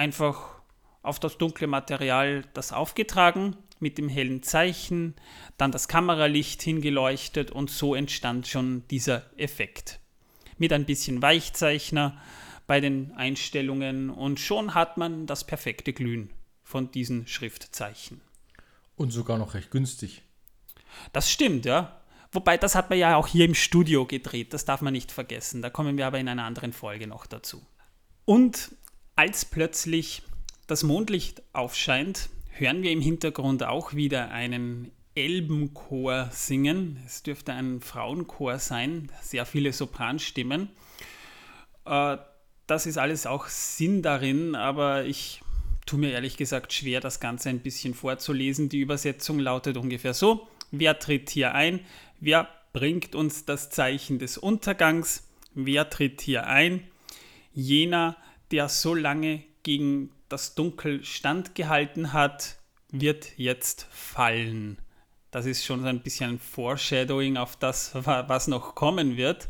[0.00, 0.62] einfach
[1.02, 5.14] auf das dunkle Material das aufgetragen mit dem hellen Zeichen,
[5.58, 10.00] dann das Kameralicht hingeleuchtet und so entstand schon dieser Effekt.
[10.56, 12.18] Mit ein bisschen Weichzeichner
[12.66, 16.30] bei den Einstellungen und schon hat man das perfekte Glühen
[16.62, 18.22] von diesen Schriftzeichen.
[18.96, 20.22] Und sogar noch recht günstig.
[21.12, 22.00] Das stimmt, ja.
[22.32, 25.60] Wobei, das hat man ja auch hier im Studio gedreht, das darf man nicht vergessen.
[25.60, 27.66] Da kommen wir aber in einer anderen Folge noch dazu.
[28.24, 28.70] Und
[29.20, 30.22] als plötzlich
[30.66, 36.96] das Mondlicht aufscheint, hören wir im Hintergrund auch wieder einen Elbenchor singen.
[37.04, 40.70] Es dürfte ein Frauenchor sein, sehr viele Sopranstimmen.
[41.84, 42.16] Äh,
[42.66, 45.42] das ist alles auch Sinn darin, aber ich
[45.84, 48.70] tue mir ehrlich gesagt schwer, das Ganze ein bisschen vorzulesen.
[48.70, 51.80] Die Übersetzung lautet ungefähr so: Wer tritt hier ein?
[52.20, 55.28] Wer bringt uns das Zeichen des Untergangs?
[55.52, 56.84] Wer tritt hier ein?
[57.52, 58.16] Jener,
[58.50, 62.56] der so lange gegen das Dunkel standgehalten hat,
[62.90, 64.78] wird jetzt fallen.
[65.30, 69.48] Das ist schon so ein bisschen ein Foreshadowing auf das, was noch kommen wird.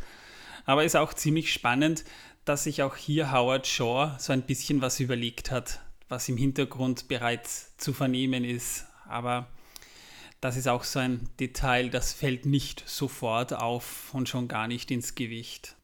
[0.67, 2.05] Aber ist auch ziemlich spannend,
[2.45, 7.09] dass sich auch hier Howard Shaw so ein bisschen was überlegt hat, was im Hintergrund
[7.09, 8.87] bereits zu vernehmen ist.
[9.09, 9.49] Aber
[10.41, 14.91] das ist auch so ein Detail, das fällt nicht sofort auf und schon gar nicht
[14.91, 15.77] ins Gewicht.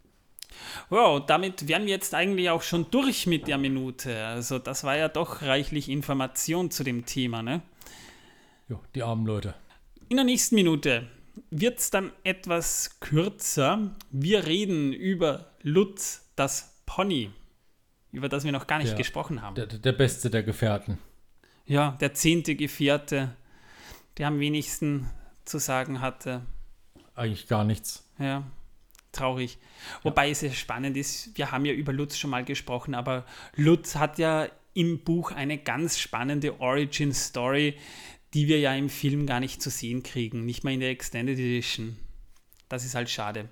[0.89, 4.25] Wow, damit wären wir jetzt eigentlich auch schon durch mit der Minute.
[4.27, 7.63] Also das war ja doch reichlich Information zu dem Thema, ne?
[8.69, 9.55] Jo, die armen Leute.
[10.09, 11.07] In der nächsten Minute
[11.51, 13.95] wird es dann etwas kürzer.
[14.11, 17.31] Wir reden über Lutz, das Pony,
[18.13, 19.55] über das wir noch gar nicht der, gesprochen haben.
[19.55, 20.99] Der, der beste der Gefährten.
[21.67, 23.35] Ja, der zehnte Gefährte,
[24.19, 25.11] der am wenigsten
[25.45, 26.43] zu sagen hatte.
[27.15, 28.09] Eigentlich gar nichts.
[28.19, 28.45] Ja,
[29.17, 29.59] traurig.
[30.03, 33.25] Wobei es sehr spannend ist, wir haben ja über Lutz schon mal gesprochen, aber
[33.57, 37.77] Lutz hat ja im Buch eine ganz spannende Origin-Story,
[38.35, 41.39] die wir ja im Film gar nicht zu sehen kriegen, nicht mal in der Extended
[41.39, 41.97] Edition.
[42.69, 43.49] Das ist halt schade.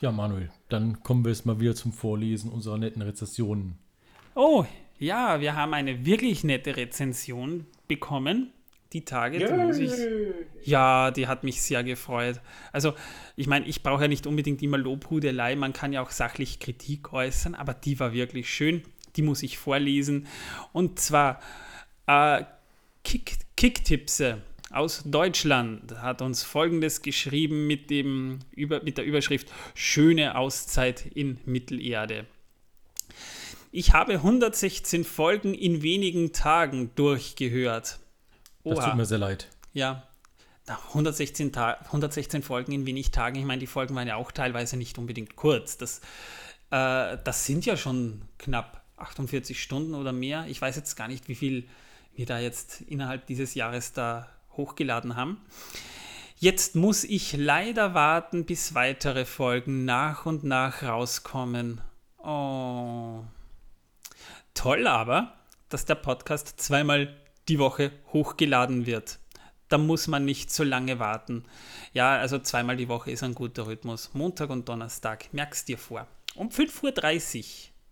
[0.00, 3.78] Ja, Manuel, dann kommen wir jetzt mal wieder zum Vorlesen unserer netten Rezensionen.
[4.34, 4.64] Oh,
[4.98, 8.52] ja, wir haben eine wirklich nette Rezension bekommen.
[8.92, 9.92] Die Tage, die muss ich.
[10.64, 12.40] Ja, die hat mich sehr gefreut.
[12.72, 12.94] Also,
[13.36, 17.12] ich meine, ich brauche ja nicht unbedingt immer Lobhudelei, man kann ja auch sachlich Kritik
[17.12, 18.82] äußern, aber die war wirklich schön.
[19.16, 20.26] Die muss ich vorlesen.
[20.72, 21.40] Und zwar
[22.06, 22.44] äh,
[23.04, 30.36] Kick, Kicktipse aus Deutschland hat uns folgendes geschrieben mit, dem, über, mit der Überschrift Schöne
[30.36, 32.26] Auszeit in Mittelerde.
[33.72, 38.00] Ich habe 116 Folgen in wenigen Tagen durchgehört.
[38.64, 38.74] Oha.
[38.74, 39.48] Das tut mir sehr leid.
[39.72, 40.02] Ja,
[40.68, 43.36] 116, 116 Folgen in wenig Tagen.
[43.36, 45.76] Ich meine, die Folgen waren ja auch teilweise nicht unbedingt kurz.
[45.78, 46.00] Das,
[46.70, 50.46] äh, das sind ja schon knapp 48 Stunden oder mehr.
[50.48, 51.68] Ich weiß jetzt gar nicht, wie viel
[52.14, 55.40] wir da jetzt innerhalb dieses Jahres da hochgeladen haben.
[56.36, 61.80] Jetzt muss ich leider warten, bis weitere Folgen nach und nach rauskommen.
[62.18, 63.22] Oh.
[64.54, 65.34] Toll aber,
[65.68, 69.18] dass der Podcast zweimal die Woche hochgeladen wird.
[69.68, 71.44] Da muss man nicht so lange warten.
[71.92, 74.10] Ja, also zweimal die Woche ist ein guter Rhythmus.
[74.14, 76.06] Montag und Donnerstag, merkst dir vor.
[76.34, 77.44] Um 5.30 Uhr,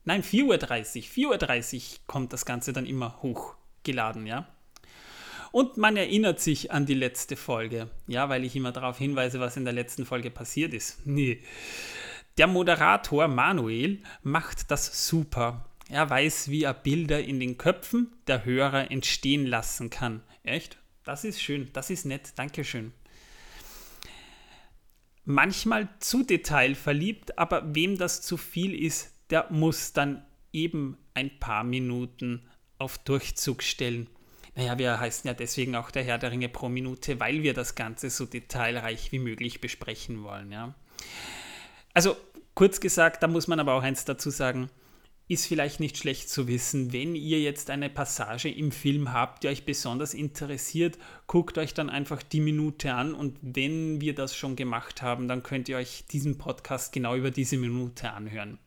[0.05, 4.49] nein 4.30 Uhr, 4.30 Uhr kommt das Ganze dann immer hochgeladen, ja.
[5.53, 7.89] Und man erinnert sich an die letzte Folge.
[8.07, 11.07] Ja, weil ich immer darauf hinweise, was in der letzten Folge passiert ist.
[11.07, 11.43] Nee.
[12.37, 15.65] Der Moderator Manuel macht das super.
[15.89, 20.23] Er weiß, wie er Bilder in den Köpfen der Hörer entstehen lassen kann.
[20.43, 20.79] Echt?
[21.05, 22.93] Das ist schön, das ist nett, Dankeschön.
[25.25, 31.65] Manchmal zu detailverliebt, aber wem das zu viel ist, der muss dann eben ein paar
[31.65, 32.47] Minuten
[32.79, 34.09] auf Durchzug stellen.
[34.55, 37.75] Naja, wir heißen ja deswegen auch der Herr der Ringe pro Minute, weil wir das
[37.75, 40.51] Ganze so detailreich wie möglich besprechen wollen.
[40.51, 40.75] Ja.
[41.95, 42.17] Also
[42.55, 44.71] kurz gesagt, da muss man aber auch eins dazu sagen,
[45.29, 49.49] ist vielleicht nicht schlecht zu wissen, wenn ihr jetzt eine Passage im Film habt, die
[49.49, 54.57] euch besonders interessiert, guckt euch dann einfach die Minute an und wenn wir das schon
[54.57, 58.59] gemacht haben, dann könnt ihr euch diesen Podcast genau über diese Minute anhören.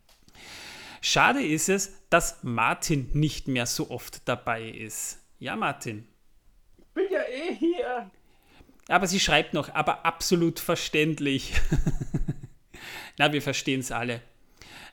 [1.01, 5.17] Schade ist es, dass Martin nicht mehr so oft dabei ist.
[5.39, 6.07] Ja, Martin.
[6.77, 8.11] Ich bin ja eh hier.
[8.87, 11.53] Aber sie schreibt noch, aber absolut verständlich.
[13.17, 14.21] Na, wir verstehen es alle.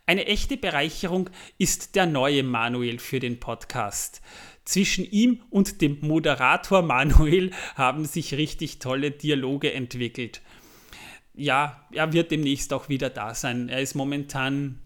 [0.09, 4.23] Eine echte Bereicherung ist der neue Manuel für den Podcast.
[4.65, 10.41] Zwischen ihm und dem Moderator Manuel haben sich richtig tolle Dialoge entwickelt.
[11.35, 13.69] Ja, er wird demnächst auch wieder da sein.
[13.69, 14.79] Er ist momentan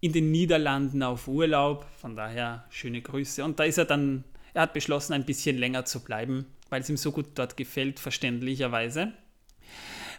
[0.00, 3.42] in den Niederlanden auf Urlaub, von daher schöne Grüße.
[3.42, 6.90] Und da ist er dann er hat beschlossen, ein bisschen länger zu bleiben, weil es
[6.90, 9.14] ihm so gut dort gefällt, verständlicherweise.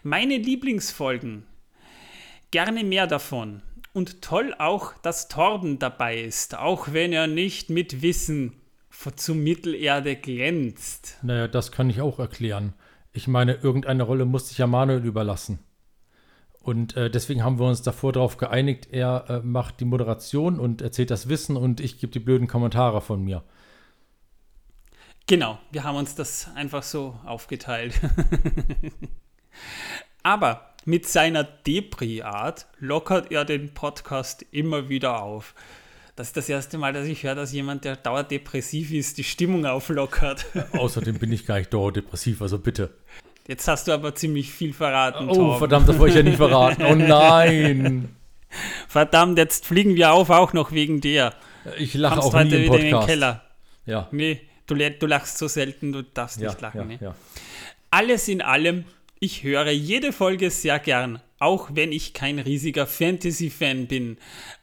[0.01, 1.45] Meine Lieblingsfolgen.
[2.49, 3.61] Gerne mehr davon.
[3.93, 8.53] Und toll auch, dass Torben dabei ist, auch wenn er nicht mit Wissen
[9.15, 11.17] zu Mittelerde glänzt.
[11.23, 12.73] Naja, das kann ich auch erklären.
[13.13, 15.59] Ich meine, irgendeine Rolle musste ich ja Manuel überlassen.
[16.61, 20.81] Und äh, deswegen haben wir uns davor darauf geeinigt, er äh, macht die Moderation und
[20.81, 23.43] erzählt das Wissen und ich gebe die blöden Kommentare von mir.
[25.25, 27.99] Genau, wir haben uns das einfach so aufgeteilt.
[30.23, 35.53] Aber mit seiner Depri-Art lockert er den Podcast immer wieder auf.
[36.15, 39.65] Das ist das erste Mal, dass ich höre, dass jemand, der dauerdepressiv ist, die Stimmung
[39.65, 40.45] auflockert.
[40.73, 42.91] Außerdem bin ich gar nicht dauerdepressiv, also bitte.
[43.47, 45.29] Jetzt hast du aber ziemlich viel verraten.
[45.29, 45.57] Oh, Torben.
[45.57, 46.83] verdammt, das wollte ich ja nicht verraten.
[46.83, 48.15] Oh nein.
[48.89, 51.33] Verdammt, jetzt fliegen wir auf, auch noch wegen dir.
[51.77, 52.83] Ich lache auch nie im Podcast.
[52.83, 53.41] In den Keller.
[53.85, 54.09] Ja.
[54.11, 56.79] Nee, Du, du lachst so selten, du darfst ja, nicht lachen.
[56.79, 56.97] Ja, ne?
[57.01, 57.15] ja.
[57.89, 58.85] Alles in allem,
[59.23, 64.17] ich höre jede Folge sehr gern, auch wenn ich kein riesiger Fantasy-Fan bin.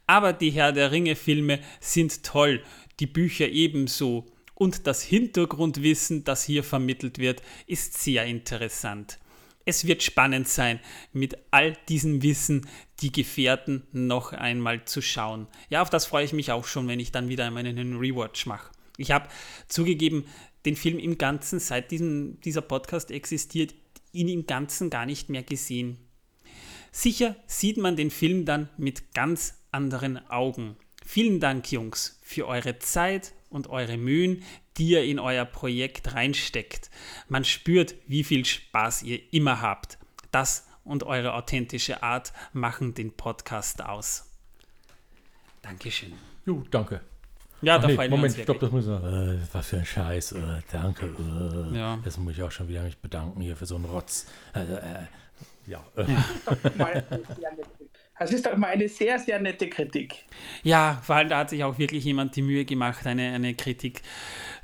[0.08, 2.64] Aber die Herr der Ringe-Filme sind toll,
[2.98, 4.26] die Bücher ebenso.
[4.54, 9.20] Und das Hintergrundwissen, das hier vermittelt wird, ist sehr interessant.
[9.64, 10.80] Es wird spannend sein,
[11.12, 12.66] mit all diesem Wissen
[13.00, 15.46] die Gefährten noch einmal zu schauen.
[15.70, 18.72] Ja, auf das freue ich mich auch schon, wenn ich dann wieder meinen Rewatch mache.
[18.96, 19.28] Ich habe
[19.68, 20.24] zugegeben,
[20.66, 23.72] den Film im Ganzen, seit diesem, dieser Podcast existiert,
[24.12, 25.98] ihn im Ganzen gar nicht mehr gesehen.
[26.90, 30.76] Sicher sieht man den Film dann mit ganz anderen Augen.
[31.04, 34.42] Vielen Dank, Jungs, für eure Zeit und eure Mühen,
[34.76, 36.90] die ihr in euer Projekt reinsteckt.
[37.28, 39.98] Man spürt, wie viel Spaß ihr immer habt.
[40.30, 44.30] Das und eure authentische Art machen den Podcast aus.
[45.62, 46.12] Dankeschön.
[46.46, 47.00] Jo, danke.
[47.60, 48.84] Ja, Ach da nee, Moment, wir uns stopp, wirklich.
[48.86, 49.38] das muss ich.
[49.42, 50.32] Äh, was für ein Scheiß.
[50.32, 50.38] Äh,
[50.72, 51.06] danke.
[51.06, 51.98] Äh, Ja.
[52.04, 54.26] Das muss ich auch schon wieder mich bedanken hier für so einen Rotz.
[54.52, 55.06] Also, äh,
[55.66, 55.82] ja.
[55.96, 56.14] Äh, sehr
[56.96, 57.68] nette-
[58.18, 60.14] Das ist doch mal eine sehr, sehr nette Kritik.
[60.62, 64.02] Ja, vor allem da hat sich auch wirklich jemand die Mühe gemacht, eine, eine Kritik.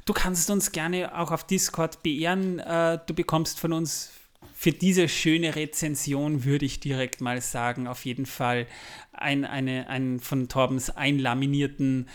[0.06, 2.58] Du kannst uns gerne auch auf Discord beehren.
[2.58, 4.12] Äh, du bekommst von uns
[4.54, 8.66] für diese schöne Rezension, würde ich direkt mal sagen, auf jeden Fall
[9.12, 12.08] ein, eine, ein von Torbens einlaminierten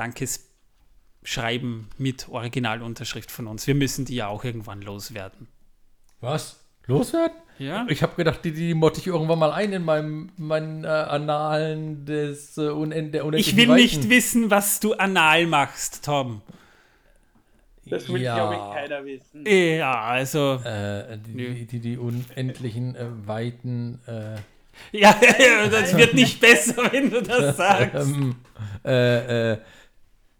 [0.00, 3.66] Dankesschreiben mit Originalunterschrift von uns.
[3.66, 5.48] Wir müssen die ja auch irgendwann loswerden.
[6.20, 6.58] Was?
[6.86, 7.36] Loswerden?
[7.58, 7.86] Ja?
[7.88, 12.06] Ich habe gedacht, die, die motte ich irgendwann mal ein in meinem, meinen äh, Annalen
[12.06, 13.76] des äh, Unend der Ich unendlichen will Weiten.
[13.82, 16.40] nicht wissen, was du anal machst, Torben.
[17.84, 18.34] Das will, Ja.
[18.36, 19.44] glaube ich, keiner wissen.
[19.46, 20.54] Ja, also.
[20.64, 24.00] Äh, die, die, die, die unendlichen äh, Weiten.
[24.06, 24.36] Äh,
[24.98, 25.14] Ja,
[25.70, 27.94] das wird nicht besser, wenn du das sagst.
[28.08, 28.36] ähm,
[28.84, 29.58] äh, äh,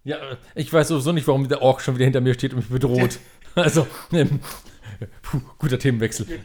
[0.05, 2.59] ja, äh, ich weiß sowieso nicht, warum der Ork schon wieder hinter mir steht und
[2.61, 3.19] mich bedroht.
[3.57, 4.39] Also, ähm,
[5.23, 6.25] puh, guter Themenwechsel.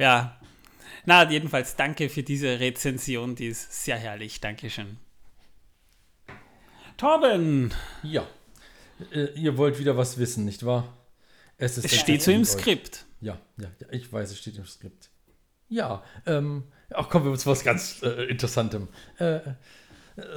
[0.00, 0.40] Ja.
[1.04, 4.40] Na, jedenfalls danke für diese Rezension, die ist sehr herrlich.
[4.40, 4.96] Dankeschön.
[6.96, 8.26] Torben, Ja.
[9.12, 10.96] Äh, ihr wollt wieder was wissen, nicht wahr?
[11.56, 12.44] Es, ist es steht so im.
[12.44, 13.04] Skript.
[13.20, 15.09] Ja, ja, ja, ich weiß, es steht im Skript.
[15.70, 18.88] Ja, ähm, ach, kommen wir zu was ganz äh, Interessantem.
[19.18, 19.42] Äh, äh,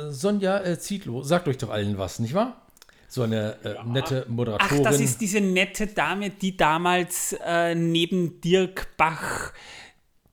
[0.09, 2.61] Sonja äh, Zietlow, sagt euch doch allen was, nicht wahr?
[3.09, 4.83] So eine äh, nette Ach, Moderatorin.
[4.83, 9.51] das ist diese nette Dame, die damals äh, neben Dirk Bach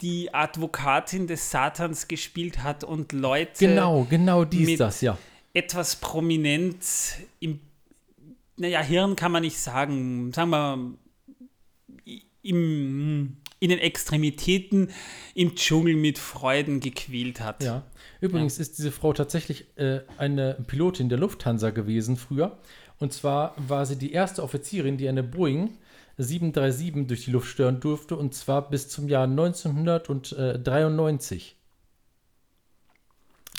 [0.01, 5.19] die Advokatin des Satans gespielt hat und Leute genau, genau die ist das, ja.
[5.53, 6.85] etwas prominent
[7.39, 7.61] im,
[8.57, 10.95] naja, Hirn kann man nicht sagen, sagen wir
[12.43, 14.91] im, in den Extremitäten
[15.35, 17.63] im Dschungel mit Freuden gequält hat.
[17.63, 17.85] Ja.
[18.21, 22.59] Übrigens ist diese Frau tatsächlich äh, eine Pilotin der Lufthansa gewesen früher.
[22.99, 25.79] Und zwar war sie die erste Offizierin, die eine Boeing
[26.17, 28.17] 737 durch die Luft steuern durfte.
[28.17, 31.55] Und zwar bis zum Jahr 1993.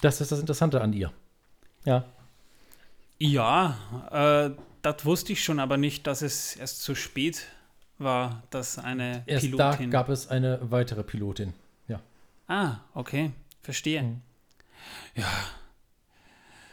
[0.02, 1.14] Das ist das Interessante an ihr.
[1.86, 2.06] Ja.
[3.20, 3.78] Ja,
[4.12, 4.49] äh,
[4.82, 7.45] das wusste ich schon, aber nicht, dass es erst zu spät
[8.04, 9.91] war, dass eine Erst Pilotin.
[9.91, 11.54] da gab es eine weitere Pilotin.
[11.88, 11.99] Ja.
[12.47, 13.32] ah, okay,
[13.62, 14.02] verstehe.
[14.04, 14.22] Mhm.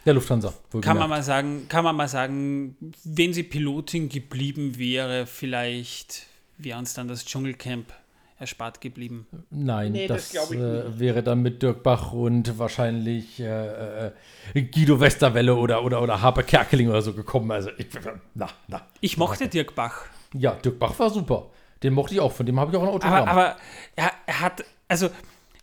[0.05, 0.49] Der Lufthansa.
[0.49, 1.09] Kann man wohlgemerkt.
[1.09, 6.25] mal sagen, kann man mal sagen, wenn sie Pilotin geblieben wäre, vielleicht
[6.57, 7.93] wäre uns dann das Dschungelcamp
[8.39, 9.27] erspart geblieben.
[9.49, 10.99] Nein, Nee, das, das äh, nicht.
[10.99, 14.11] wäre dann mit Dirk Bach und wahrscheinlich äh, äh,
[14.53, 17.51] Guido Westerwelle oder, oder, oder Harpe Kerkeling oder so gekommen.
[17.51, 17.87] Also, ich,
[18.33, 18.81] na, na.
[19.01, 21.49] Ich mochte Dirk Bach, Ja, Dirk Bach war super.
[21.83, 22.31] Den mochte ich auch.
[22.31, 23.27] Von dem habe ich auch ein Autogramm.
[23.27, 23.57] aber, aber
[23.95, 25.09] er, er hat, also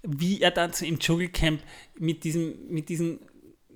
[0.03, 1.61] wie er dann so im Dschungelcamp
[1.99, 3.21] mit diesem, mit diesem,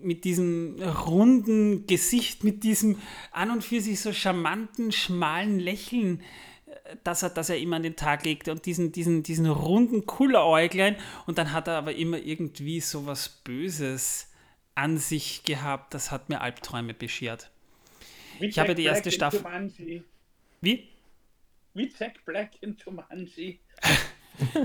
[0.01, 2.99] mit diesem runden Gesicht, mit diesem
[3.33, 6.23] an und für sich so charmanten, schmalen Lächeln,
[6.67, 10.07] äh, das er, das er immer an den Tag legte und diesen, diesen, diesen runden
[10.07, 14.29] Kulleräuglein und dann hat er aber immer irgendwie so was Böses
[14.75, 17.51] an sich gehabt, das hat mir Albträume beschert.
[18.39, 20.05] Wie Ich habe die erste Black Staffel-.
[20.61, 20.89] Wie?
[21.75, 23.61] Wie Jack Black in Jumanji.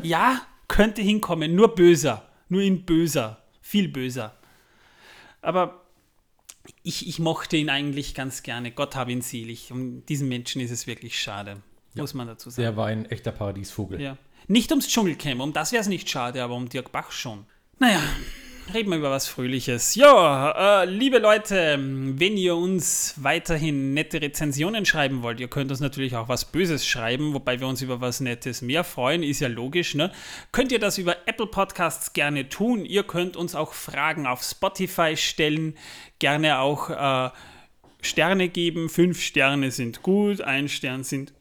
[0.03, 4.37] Ja, könnte hinkommen, nur böser, nur in böser, viel böser.
[5.41, 5.85] Aber
[6.81, 8.71] ich, ich mochte ihn eigentlich ganz gerne.
[8.71, 9.71] Gott habe ihn selig.
[9.73, 11.61] Um diesen Menschen ist es wirklich schade,
[11.93, 12.61] muss man dazu sagen.
[12.61, 13.99] Der war ein echter Paradiesvogel.
[13.99, 14.17] Ja.
[14.47, 17.45] Nicht ums Dschungelcamp, um das wäre es nicht schade, aber um Dirk Bach schon.
[17.79, 18.01] Naja,
[18.73, 19.95] reden wir über was Fröhliches.
[19.95, 25.79] Ja, äh, liebe Leute, wenn ihr uns weiterhin nette Rezensionen schreiben wollt, ihr könnt uns
[25.79, 29.47] natürlich auch was Böses schreiben, wobei wir uns über was Nettes mehr freuen, ist ja
[29.47, 30.11] logisch, ne?
[30.51, 32.85] Könnt ihr das über Apple Podcasts gerne tun.
[32.85, 35.77] Ihr könnt uns auch Fragen auf Spotify stellen,
[36.19, 37.29] gerne auch äh,
[38.01, 38.89] Sterne geben.
[38.89, 41.33] Fünf Sterne sind gut, ein Stern sind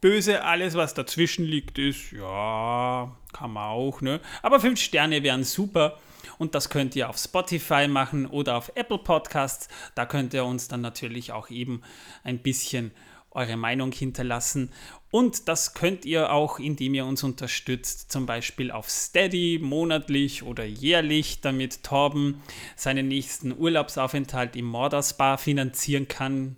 [0.00, 0.44] böse.
[0.44, 4.20] Alles, was dazwischen liegt, ist, ja, kann man auch, ne?
[4.42, 5.98] Aber fünf Sterne wären super.
[6.38, 9.68] Und das könnt ihr auf Spotify machen oder auf Apple Podcasts.
[9.94, 11.82] Da könnt ihr uns dann natürlich auch eben
[12.24, 12.92] ein bisschen
[13.34, 14.70] eure Meinung hinterlassen.
[15.10, 20.64] Und das könnt ihr auch, indem ihr uns unterstützt, zum Beispiel auf Steady, monatlich oder
[20.64, 22.42] jährlich, damit Torben
[22.76, 26.56] seinen nächsten Urlaubsaufenthalt im Morderspa finanzieren kann,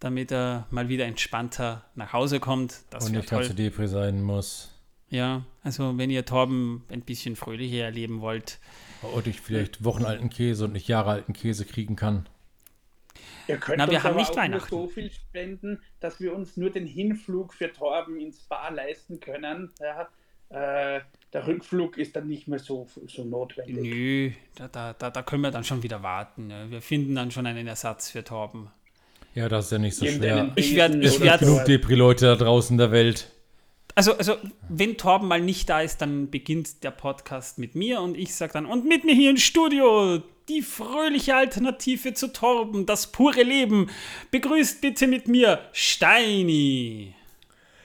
[0.00, 2.80] damit er mal wieder entspannter nach Hause kommt.
[2.90, 4.70] Das Und nicht ganz so Depri sein muss.
[5.10, 8.58] Ja, also wenn ihr Torben ein bisschen fröhlicher erleben wollt.
[9.02, 12.28] Und ich vielleicht wochenalten Käse und nicht jahrealten Käse kriegen kann.
[13.48, 16.56] Ihr könnt Na, wir uns haben nicht auch nur so viel spenden, dass wir uns
[16.56, 19.70] nur den Hinflug für Torben ins Bar leisten können.
[19.80, 20.08] Ja,
[20.50, 21.00] äh,
[21.32, 23.76] der Rückflug ist dann nicht mehr so, so notwendig.
[23.76, 26.50] Nö, da, da, da können wir dann schon wieder warten.
[26.50, 26.70] Ja.
[26.70, 28.70] Wir finden dann schon einen Ersatz für Torben.
[29.34, 30.52] Ja, das ist ja nicht so schwer.
[30.56, 33.31] Ich werde ich werd, genug Depri-Leute da draußen in der Welt.
[33.94, 34.36] Also, also,
[34.68, 38.54] wenn Torben mal nicht da ist, dann beginnt der Podcast mit mir und ich sage
[38.54, 43.90] dann, und mit mir hier im Studio, die fröhliche Alternative zu Torben, das pure Leben.
[44.30, 47.14] Begrüßt bitte mit mir Steini.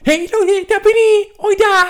[0.03, 1.85] Hey Leute, da bin ich, oi da.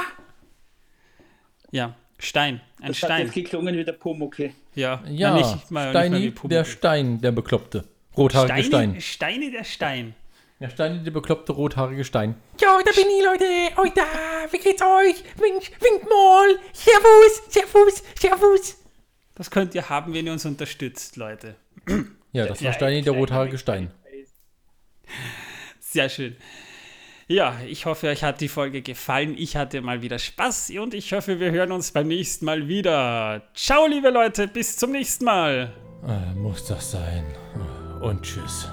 [1.72, 3.12] Ja, Stein, ein das Stein.
[3.12, 4.52] Hat jetzt geklungen wie der Pumuckel.
[4.74, 7.84] Ja, ja, nicht mal, Steini, nicht mal der Stein, der Bekloppte.
[8.18, 9.02] Rothaarige Stein.
[9.02, 10.16] Steine der Stein.
[10.60, 12.36] Ja, Steini, der bekloppte rothaarige Stein.
[12.60, 13.46] Ja, da bin ich, Leute.
[13.80, 15.24] Oi da, wie geht's euch?
[15.40, 16.58] Winkt, winkt mal.
[16.74, 18.78] Servus, servus, servus.
[19.36, 21.56] Das könnt ihr haben, wenn ihr uns unterstützt, Leute.
[22.32, 23.92] Ja, das war Steini, der rothaarige Stein.
[25.80, 26.36] Sehr schön.
[27.28, 29.36] Ja, ich hoffe, euch hat die Folge gefallen.
[29.38, 33.44] Ich hatte mal wieder Spaß und ich hoffe, wir hören uns beim nächsten Mal wieder.
[33.54, 35.74] Ciao, liebe Leute, bis zum nächsten Mal.
[36.08, 37.26] Äh, muss das sein.
[38.02, 38.70] Und tschüss.